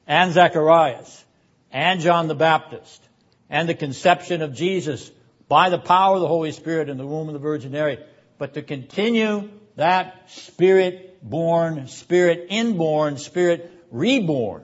[0.07, 1.23] and Zacharias
[1.71, 3.07] and John the Baptist
[3.51, 5.11] and the conception of Jesus
[5.47, 7.99] by the power of the Holy Spirit in the womb of the Virgin Mary,
[8.39, 14.63] but to continue that Spirit born, Spirit inborn, Spirit reborn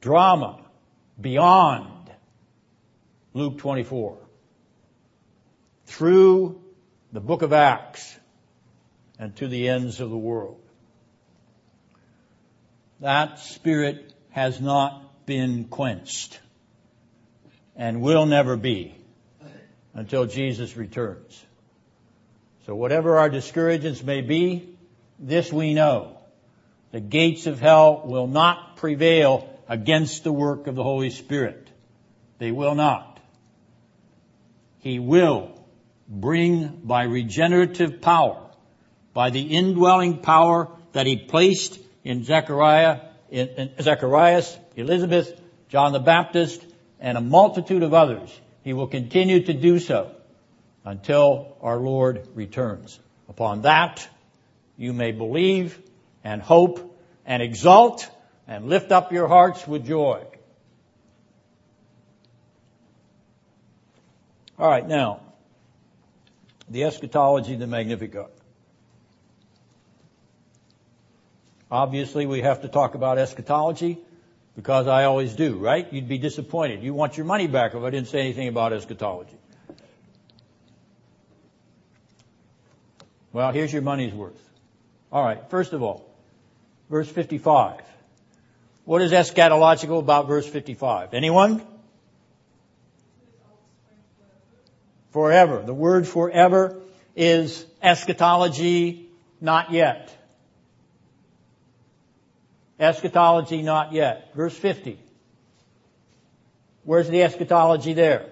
[0.00, 0.60] drama
[1.20, 2.12] beyond
[3.34, 4.18] Luke 24
[5.86, 6.60] through
[7.12, 8.16] the book of Acts
[9.18, 10.60] and to the ends of the world.
[13.00, 16.38] That spirit has not been quenched
[17.74, 18.94] and will never be
[19.94, 21.44] until Jesus returns.
[22.66, 24.76] So whatever our discouragements may be,
[25.18, 26.18] this we know.
[26.92, 31.68] The gates of hell will not prevail against the work of the Holy Spirit.
[32.38, 33.20] They will not.
[34.80, 35.55] He will
[36.08, 38.40] bring by regenerative power,
[39.12, 43.00] by the indwelling power that he placed in Zechariah,
[43.30, 43.70] in, in
[44.76, 46.64] Elizabeth, John the Baptist,
[47.00, 48.30] and a multitude of others.
[48.62, 50.12] He will continue to do so
[50.84, 52.98] until our Lord returns.
[53.28, 54.08] Upon that,
[54.76, 55.78] you may believe
[56.22, 58.08] and hope and exult
[58.46, 60.24] and lift up your hearts with joy.
[64.58, 65.20] All right, now,
[66.68, 68.30] the eschatology the Magnificat.
[71.70, 73.98] Obviously, we have to talk about eschatology
[74.56, 75.86] Because I always do, right?
[75.92, 76.82] You'd be disappointed.
[76.82, 79.36] You want your money back if I didn't say anything about eschatology.
[83.34, 84.42] Well, here's your money's worth.
[85.12, 86.08] All right, first of all,
[86.88, 87.82] verse 55.
[88.86, 91.12] What is eschatological about verse 55?
[91.12, 91.60] Anyone?
[95.16, 95.62] Forever.
[95.62, 96.78] The word forever
[97.16, 99.08] is eschatology,
[99.40, 100.14] not yet.
[102.78, 104.34] Eschatology, not yet.
[104.34, 104.98] Verse 50.
[106.84, 108.26] Where's the eschatology there?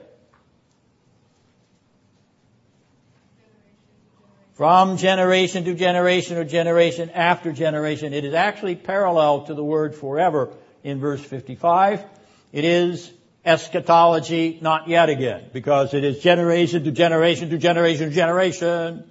[4.53, 8.13] From generation to generation or generation after generation.
[8.13, 10.51] It is actually parallel to the word forever
[10.83, 12.05] in verse 55.
[12.53, 13.11] It is
[13.45, 19.05] eschatology, not yet again, because it is generation to generation to generation to generation.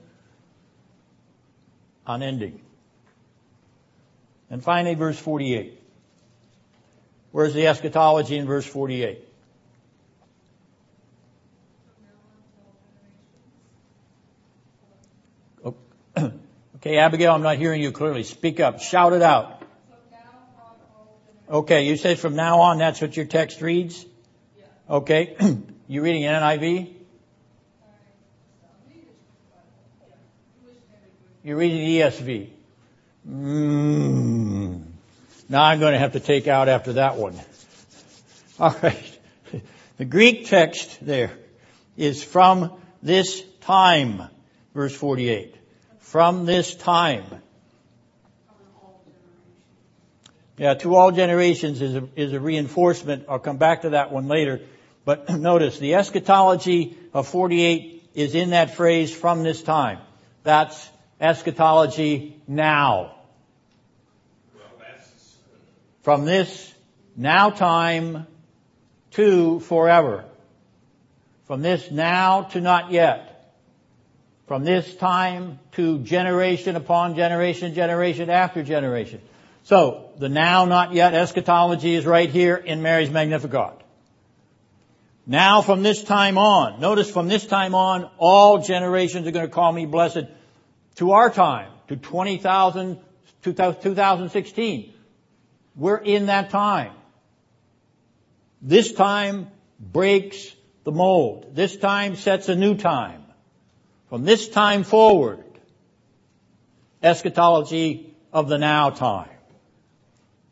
[2.05, 2.59] Unending.
[4.49, 5.79] And finally, verse 48.
[7.31, 9.19] Where's the eschatology in verse 48?
[16.75, 18.23] Okay, Abigail, I'm not hearing you clearly.
[18.23, 18.81] Speak up.
[18.81, 19.63] Shout it out.
[21.49, 24.05] Okay, you say from now on that's what your text reads?
[24.93, 25.35] Okay.
[25.87, 26.93] you reading NIV?
[31.43, 32.49] You're reading ESV.
[33.27, 34.83] Mm.
[35.49, 37.39] Now I'm going to have to take out after that one.
[38.59, 39.19] All right.
[39.97, 41.31] The Greek text there
[41.95, 42.73] is from
[43.03, 44.23] this time,
[44.73, 45.55] verse 48
[45.99, 47.25] from this time.
[50.57, 53.25] Yeah, to all generations is a, is a reinforcement.
[53.29, 54.61] I'll come back to that one later.
[55.05, 59.99] But notice, the eschatology of 48 is in that phrase from this time.
[60.43, 60.89] That's
[61.19, 63.15] eschatology now.
[66.01, 66.73] From this
[67.15, 68.27] now time
[69.11, 70.25] to forever.
[71.45, 73.33] From this now to not yet
[74.47, 79.21] from this time to generation upon generation, generation after generation.
[79.63, 83.82] So, the now not yet eschatology is right here in Mary's Magnificat.
[85.25, 89.51] Now from this time on, notice from this time on, all generations are going to
[89.51, 90.25] call me blessed
[90.95, 92.99] to our time, to 20,000,
[93.41, 94.93] 2016.
[95.75, 96.91] We're in that time.
[98.61, 99.47] This time
[99.79, 100.53] breaks
[100.83, 101.55] the mold.
[101.55, 103.23] This time sets a new time.
[104.09, 105.43] From this time forward,
[107.01, 109.29] eschatology of the now time.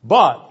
[0.03, 0.49] But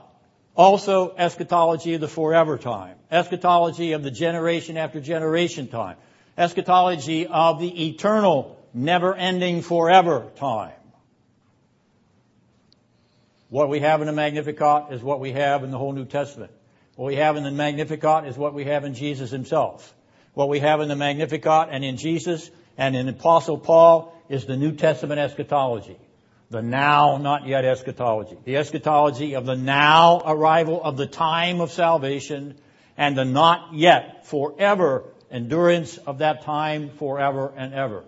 [0.55, 2.97] also eschatology of the forever time.
[3.11, 5.97] Eschatology of the generation after generation time.
[6.39, 10.73] Eschatology of the eternal, never ending forever time.
[13.49, 16.53] What we have in the Magnificat is what we have in the whole New Testament.
[16.95, 19.93] What we have in the Magnificat is what we have in Jesus himself.
[20.35, 22.49] What we have in the Magnificat and in Jesus
[22.79, 25.99] and in Apostle Paul is the New Testament eschatology.
[26.51, 28.37] The now, not yet eschatology.
[28.45, 32.57] The eschatology of the now arrival of the time of salvation
[33.01, 38.05] and the not yet forever endurance of that time forever and ever.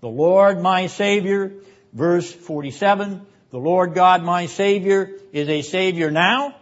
[0.00, 1.54] The Lord my Savior,
[1.94, 6.54] verse 47, the Lord God my Savior is a Savior now,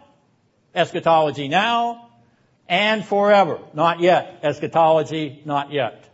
[0.73, 2.07] eschatology now,
[2.69, 6.07] and forever, not yet, eschatology not yet.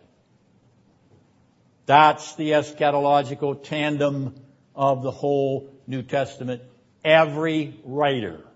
[1.86, 4.34] That's the eschatological tandem
[4.76, 6.64] of the whole New Testament.
[7.06, 8.47] Every writer,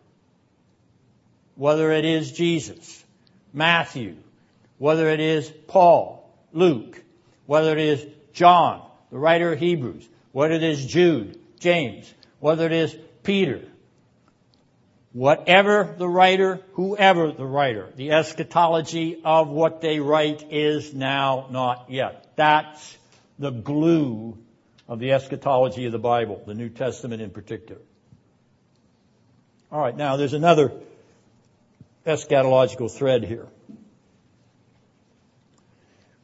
[1.61, 3.05] whether it is Jesus,
[3.53, 4.15] Matthew,
[4.79, 6.99] whether it is Paul, Luke,
[7.45, 8.81] whether it is John,
[9.11, 13.61] the writer of Hebrews, whether it is Jude, James, whether it is Peter,
[15.13, 21.91] whatever the writer, whoever the writer, the eschatology of what they write is now not
[21.91, 22.31] yet.
[22.37, 22.97] That's
[23.37, 24.35] the glue
[24.87, 27.81] of the eschatology of the Bible, the New Testament in particular.
[29.71, 30.71] All right, now there's another
[32.05, 33.47] eschatological thread here.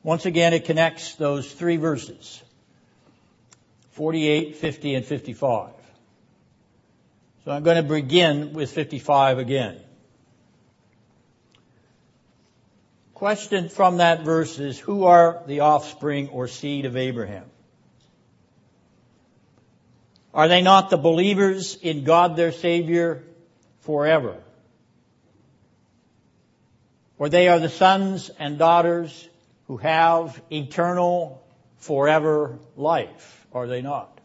[0.04, 2.42] Once again, it connects those three verses
[3.92, 5.72] 48, 50, and 55.
[7.44, 9.80] So I'm going to begin with 55 again.
[13.14, 17.46] Question from that verse is, who are the offspring or seed of Abraham?
[20.34, 23.24] Are they not the believers in God their Savior
[23.80, 24.38] forever?
[27.20, 29.28] Or they are the sons and daughters
[29.68, 31.44] who have eternal
[31.78, 34.20] forever life, are they not?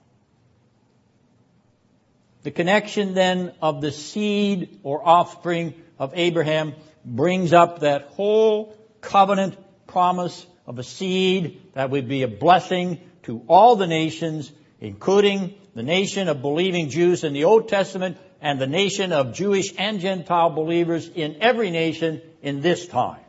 [2.43, 6.74] The connection then of the seed or offspring of Abraham
[7.05, 13.43] brings up that whole covenant promise of a seed that would be a blessing to
[13.49, 18.66] all the nations, including the nation of believing Jews in the Old Testament and the
[18.66, 23.20] nation of Jewish and Gentile believers in every nation in this time.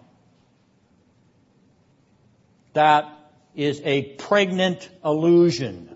[2.73, 3.07] That
[3.55, 5.95] is a pregnant allusion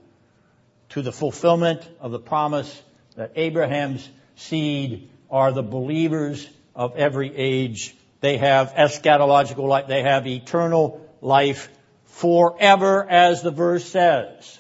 [0.90, 2.82] to the fulfillment of the promise
[3.16, 7.96] that Abraham's seed are the believers of every age.
[8.22, 9.88] They have eschatological life.
[9.88, 11.70] They have eternal life
[12.06, 14.60] forever, as the verse says.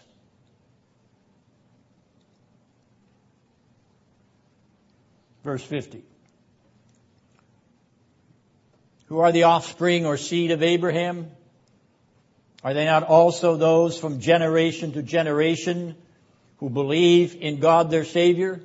[5.47, 6.03] Verse 50.
[9.05, 11.31] Who are the offspring or seed of Abraham?
[12.65, 15.95] Are they not also those from generation to generation
[16.57, 18.59] who believe in God their Savior?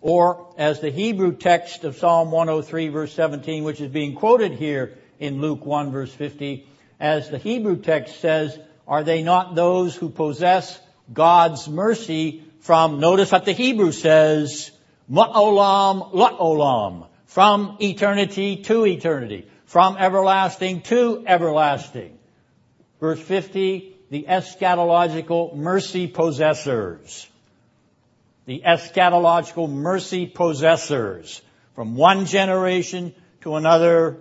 [0.00, 4.96] Or as the Hebrew text of Psalm 103 verse 17, which is being quoted here
[5.18, 6.64] in Luke 1 verse 50,
[7.00, 8.56] as the Hebrew text says,
[8.86, 10.78] are they not those who possess
[11.12, 14.70] God's mercy from, notice what the Hebrew says,
[15.10, 22.18] ma'olam la'olam, from eternity to eternity, from everlasting to everlasting.
[23.00, 27.28] Verse 50, the eschatological mercy possessors.
[28.46, 31.40] The eschatological mercy possessors
[31.74, 34.18] from one generation to another,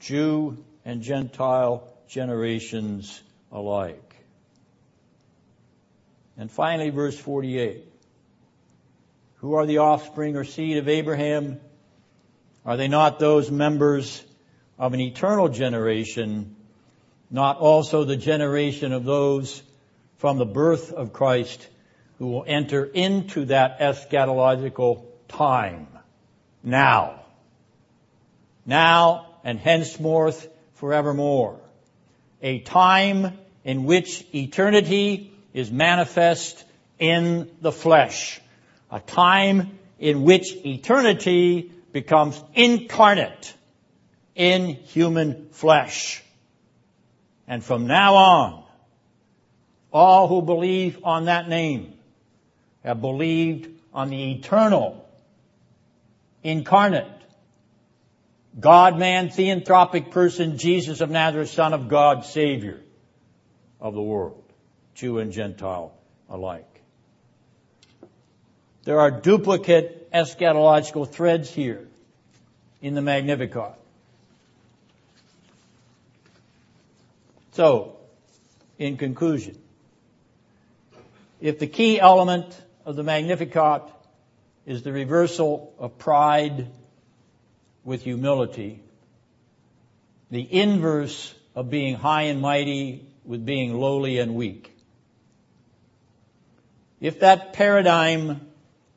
[0.00, 4.14] Jew and Gentile generations alike.
[6.36, 7.87] And finally, verse 48.
[9.38, 11.60] Who are the offspring or seed of Abraham?
[12.64, 14.22] Are they not those members
[14.78, 16.56] of an eternal generation
[17.30, 19.62] not also the generation of those
[20.16, 21.66] from the birth of Christ
[22.18, 25.86] who will enter into that eschatological time
[26.62, 27.22] now.
[28.66, 31.60] Now and henceforth forevermore.
[32.42, 36.64] A time in which eternity is manifest
[36.98, 38.40] in the flesh.
[38.90, 43.54] A time in which eternity becomes incarnate
[44.34, 46.22] in human flesh.
[47.46, 48.64] And from now on,
[49.92, 51.94] all who believe on that name
[52.84, 55.04] have believed on the eternal,
[56.42, 57.06] incarnate,
[58.58, 62.80] God-man, theanthropic person, Jesus of Nazareth, Son of God, Savior
[63.80, 64.44] of the world,
[64.94, 65.92] Jew and Gentile
[66.28, 66.77] alike.
[68.88, 71.86] There are duplicate eschatological threads here
[72.80, 73.74] in the Magnificat.
[77.52, 77.98] So,
[78.78, 79.58] in conclusion,
[81.38, 83.82] if the key element of the Magnificat
[84.64, 86.68] is the reversal of pride
[87.84, 88.80] with humility,
[90.30, 94.74] the inverse of being high and mighty with being lowly and weak.
[97.02, 98.47] If that paradigm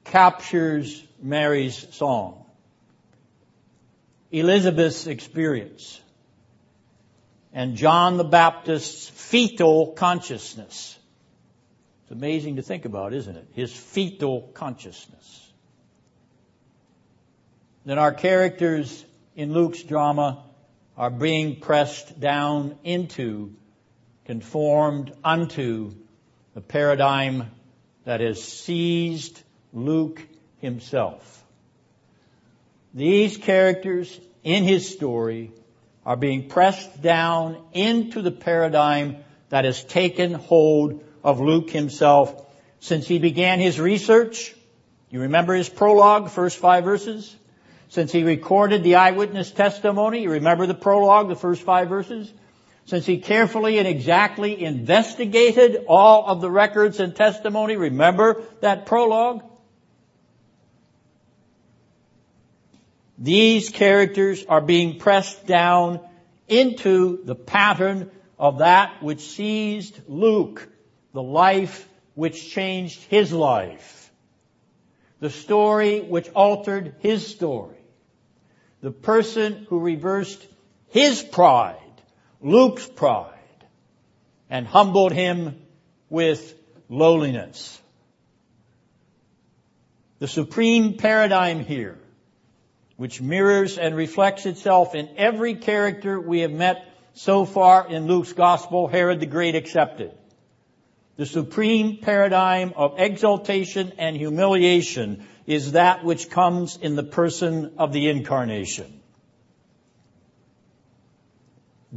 [0.03, 2.45] captures Mary's song,
[4.31, 5.99] Elizabeth's experience,
[7.53, 10.97] and John the Baptist's fetal consciousness.
[12.03, 13.47] It's amazing to think about, isn't it?
[13.53, 15.51] His fetal consciousness.
[17.85, 19.03] Then our characters
[19.35, 20.43] in Luke's drama
[20.97, 23.53] are being pressed down into,
[24.25, 25.95] conformed unto
[26.53, 27.49] the paradigm
[28.05, 29.41] that has seized
[29.73, 30.21] Luke
[30.57, 31.43] himself.
[32.93, 35.51] These characters in his story
[36.05, 39.17] are being pressed down into the paradigm
[39.49, 42.45] that has taken hold of Luke himself
[42.79, 44.55] since he began his research.
[45.09, 47.35] You remember his prologue, first five verses?
[47.89, 52.31] Since he recorded the eyewitness testimony, you remember the prologue, the first five verses?
[52.85, 59.43] Since he carefully and exactly investigated all of the records and testimony, remember that prologue?
[63.21, 65.99] These characters are being pressed down
[66.47, 70.67] into the pattern of that which seized Luke,
[71.13, 74.11] the life which changed his life,
[75.19, 77.77] the story which altered his story,
[78.81, 80.43] the person who reversed
[80.89, 81.77] his pride,
[82.41, 83.37] Luke's pride,
[84.49, 85.61] and humbled him
[86.09, 86.55] with
[86.89, 87.79] lowliness.
[90.17, 92.00] The supreme paradigm here
[93.01, 98.33] which mirrors and reflects itself in every character we have met so far in Luke's
[98.33, 100.11] gospel, Herod the Great accepted.
[101.17, 107.91] The supreme paradigm of exaltation and humiliation is that which comes in the person of
[107.91, 109.01] the incarnation.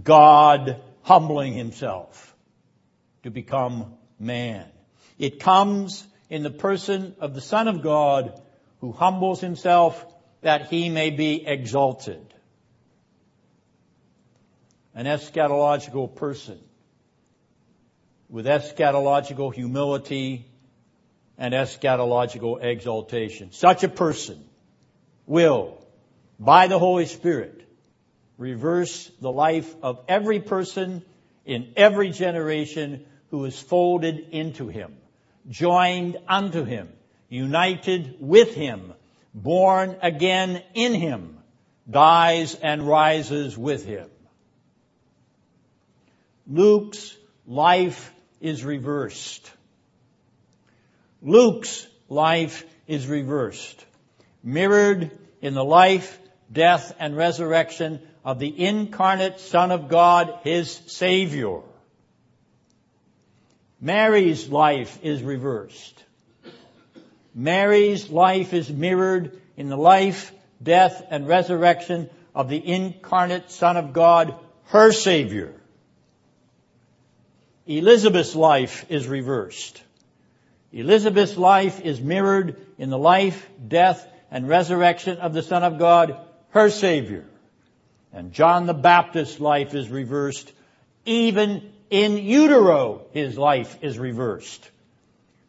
[0.03, 2.35] God humbling himself
[3.25, 4.65] to become man.
[5.19, 8.41] It comes in the person of the Son of God
[8.81, 10.03] who humbles himself
[10.45, 12.23] that he may be exalted.
[14.95, 16.61] An eschatological person
[18.29, 20.45] with eschatological humility
[21.39, 23.53] and eschatological exaltation.
[23.53, 24.45] Such a person
[25.27, 25.83] will,
[26.39, 27.67] by the Holy Spirit,
[28.37, 31.03] reverse the life of every person
[31.47, 34.95] in every generation who is folded into him,
[35.49, 36.93] joined unto him,
[37.31, 38.93] united with him,
[39.35, 41.39] born again in him,
[41.91, 44.09] dies and rises with him.
[46.47, 47.17] Luke's
[47.47, 49.51] life is reversed.
[51.23, 53.85] Luke's life is reversed,
[54.43, 56.19] mirrored in the life,
[56.53, 61.61] death, and resurrection of the incarnate Son of God, His Savior.
[63.81, 66.03] Mary's life is reversed.
[67.35, 70.33] Mary's life is mirrored in the life,
[70.63, 74.35] death, and resurrection of the incarnate Son of God,
[74.67, 75.53] her Savior.
[77.67, 79.83] Elizabeth's life is reversed.
[80.73, 86.17] Elizabeth's life is mirrored in the life, death, and resurrection of the Son of God,
[86.51, 87.25] her Savior.
[88.13, 90.53] And John the Baptist's life is reversed.
[91.05, 94.71] Even in utero, his life is reversed.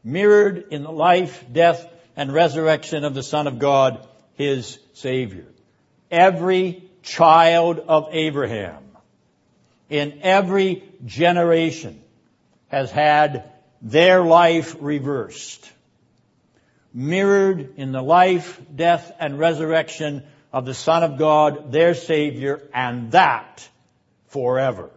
[0.06, 5.48] Mirrored in the life, death, and resurrection of the Son of God, his Savior.
[6.12, 8.84] Every child of Abraham
[9.90, 12.02] in every generation
[12.68, 13.52] has had
[13.82, 15.72] their life reversed.
[16.94, 20.24] Mirrored in the life, death, and resurrection
[20.54, 23.68] of the Son of God, their Savior, and that
[24.28, 24.90] forever.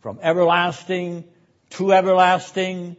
[0.00, 1.24] From everlasting
[1.70, 2.96] to everlasting,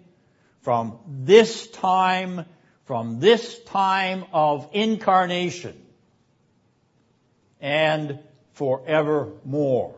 [0.61, 2.45] from this time,
[2.85, 5.81] from this time of incarnation,
[7.59, 8.19] and
[8.53, 9.95] forevermore.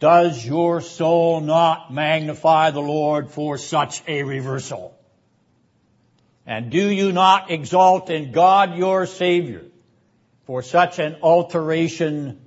[0.00, 4.96] Does your soul not magnify the Lord for such a reversal?
[6.46, 9.64] And do you not exalt in God your Savior
[10.46, 12.40] for such an alteration,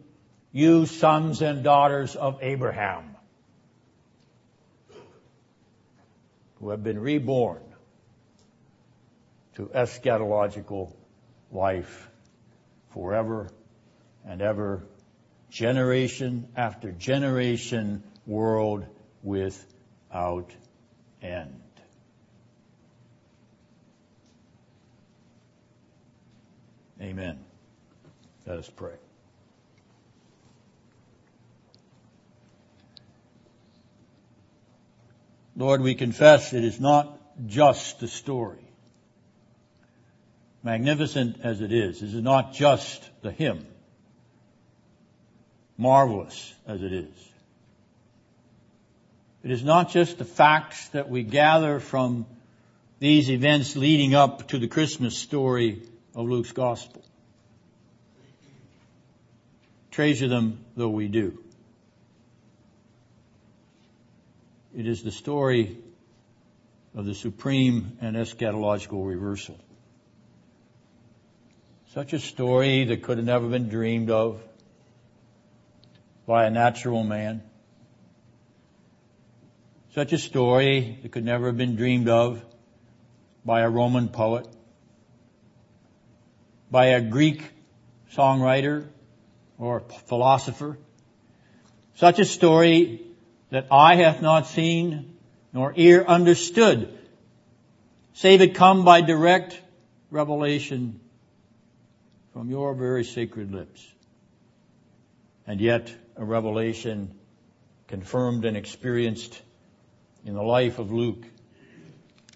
[0.51, 3.11] you sons and daughters of Abraham,
[6.62, 7.64] who have been reborn
[9.56, 10.94] to eschatological
[11.52, 12.08] life
[12.94, 13.50] forever
[14.26, 14.84] and ever,
[15.50, 18.86] generation after generation, world
[19.24, 20.52] without
[21.22, 21.60] end.
[27.02, 27.40] Amen.
[28.46, 28.94] Let us pray.
[35.62, 38.66] Lord, we confess it is not just a story.
[40.64, 43.68] Magnificent as it is, it is not just the hymn.
[45.78, 47.14] Marvelous as it is.
[49.44, 52.26] It is not just the facts that we gather from
[53.00, 55.84] these events leading up to the Christmas story
[56.16, 57.04] of Luke's gospel.
[59.92, 61.38] Treasure them though we do.
[64.76, 65.77] It is the story
[66.95, 69.57] of the supreme and eschatological reversal.
[71.93, 74.41] Such a story that could have never been dreamed of
[76.26, 77.43] by a natural man.
[79.93, 82.41] Such a story that could never have been dreamed of
[83.43, 84.48] by a Roman poet
[86.69, 87.43] by a Greek
[88.15, 88.88] songwriter
[89.60, 90.77] or philosopher.
[91.95, 93.02] Such a story
[93.52, 95.18] that eye hath not seen,
[95.53, 96.98] nor ear understood,
[98.14, 99.60] save it come by direct
[100.10, 100.99] revelation
[102.34, 103.86] from your very sacred lips.
[105.45, 107.14] And yet a revelation
[107.88, 109.41] confirmed and experienced
[110.26, 111.26] in the life of Luke,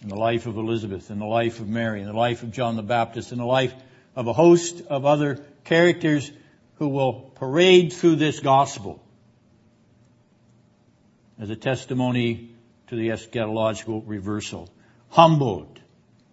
[0.01, 2.75] in the life of Elizabeth, in the life of Mary, in the life of John
[2.75, 3.73] the Baptist, in the life
[4.17, 6.29] of a host of other characters
[6.75, 9.01] who will parade through this gospel
[11.39, 12.51] as a testimony
[12.87, 14.69] to the eschatological reversal.
[15.09, 15.79] Humbled,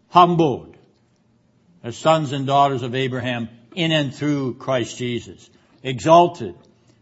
[0.08, 0.76] humbled
[1.82, 5.48] as sons and daughters of Abraham in and through Christ Jesus.
[5.82, 6.54] Exalted,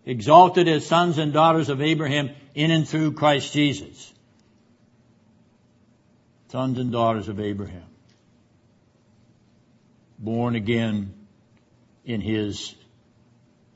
[0.07, 4.13] exalted as sons and daughters of Abraham in and through Christ Jesus.
[6.49, 7.85] Sons and daughters of Abraham.
[10.19, 11.15] Born again
[12.05, 12.75] in his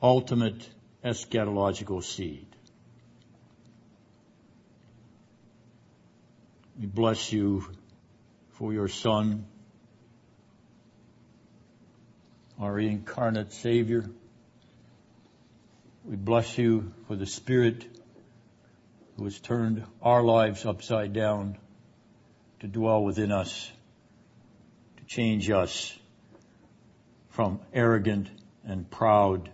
[0.01, 0.67] ultimate
[1.03, 2.54] eschatological seed.
[6.77, 7.63] We bless you
[8.49, 9.45] for your Son,
[12.59, 14.09] our incarnate Savior.
[16.03, 17.85] We bless you for the Spirit
[19.15, 21.57] who has turned our lives upside down
[22.59, 23.71] to dwell within us,
[24.97, 25.97] to change us
[27.29, 28.27] from arrogant
[28.65, 29.49] and proud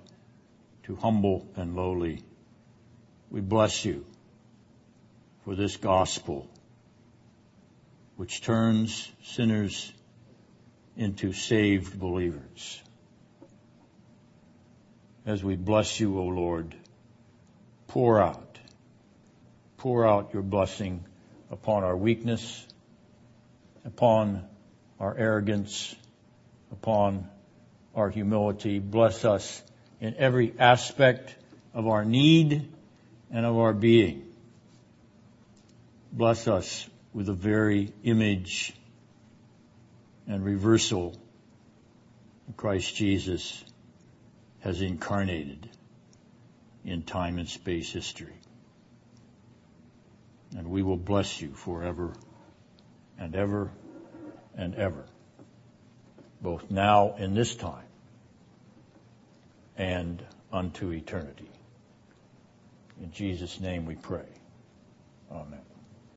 [0.85, 2.23] to humble and lowly.
[3.29, 4.07] We bless you
[5.45, 6.49] for this gospel
[8.21, 9.91] which turns sinners
[10.95, 12.79] into saved believers.
[15.25, 16.75] As we bless you, O Lord,
[17.87, 18.59] pour out,
[19.77, 21.03] pour out your blessing
[21.49, 22.63] upon our weakness,
[23.85, 24.47] upon
[24.99, 25.95] our arrogance,
[26.71, 27.27] upon
[27.95, 28.77] our humility.
[28.77, 29.63] Bless us
[29.99, 31.33] in every aspect
[31.73, 32.71] of our need
[33.31, 34.31] and of our being.
[36.13, 38.73] Bless us with the very image
[40.27, 41.15] and reversal
[42.57, 43.63] Christ Jesus
[44.59, 45.69] has incarnated
[46.85, 48.35] in time and space history.
[50.55, 52.13] And we will bless you forever
[53.17, 53.71] and ever
[54.55, 55.05] and ever,
[56.41, 57.85] both now in this time
[59.77, 61.49] and unto eternity.
[63.01, 64.27] In Jesus' name we pray.
[65.31, 65.70] Amen.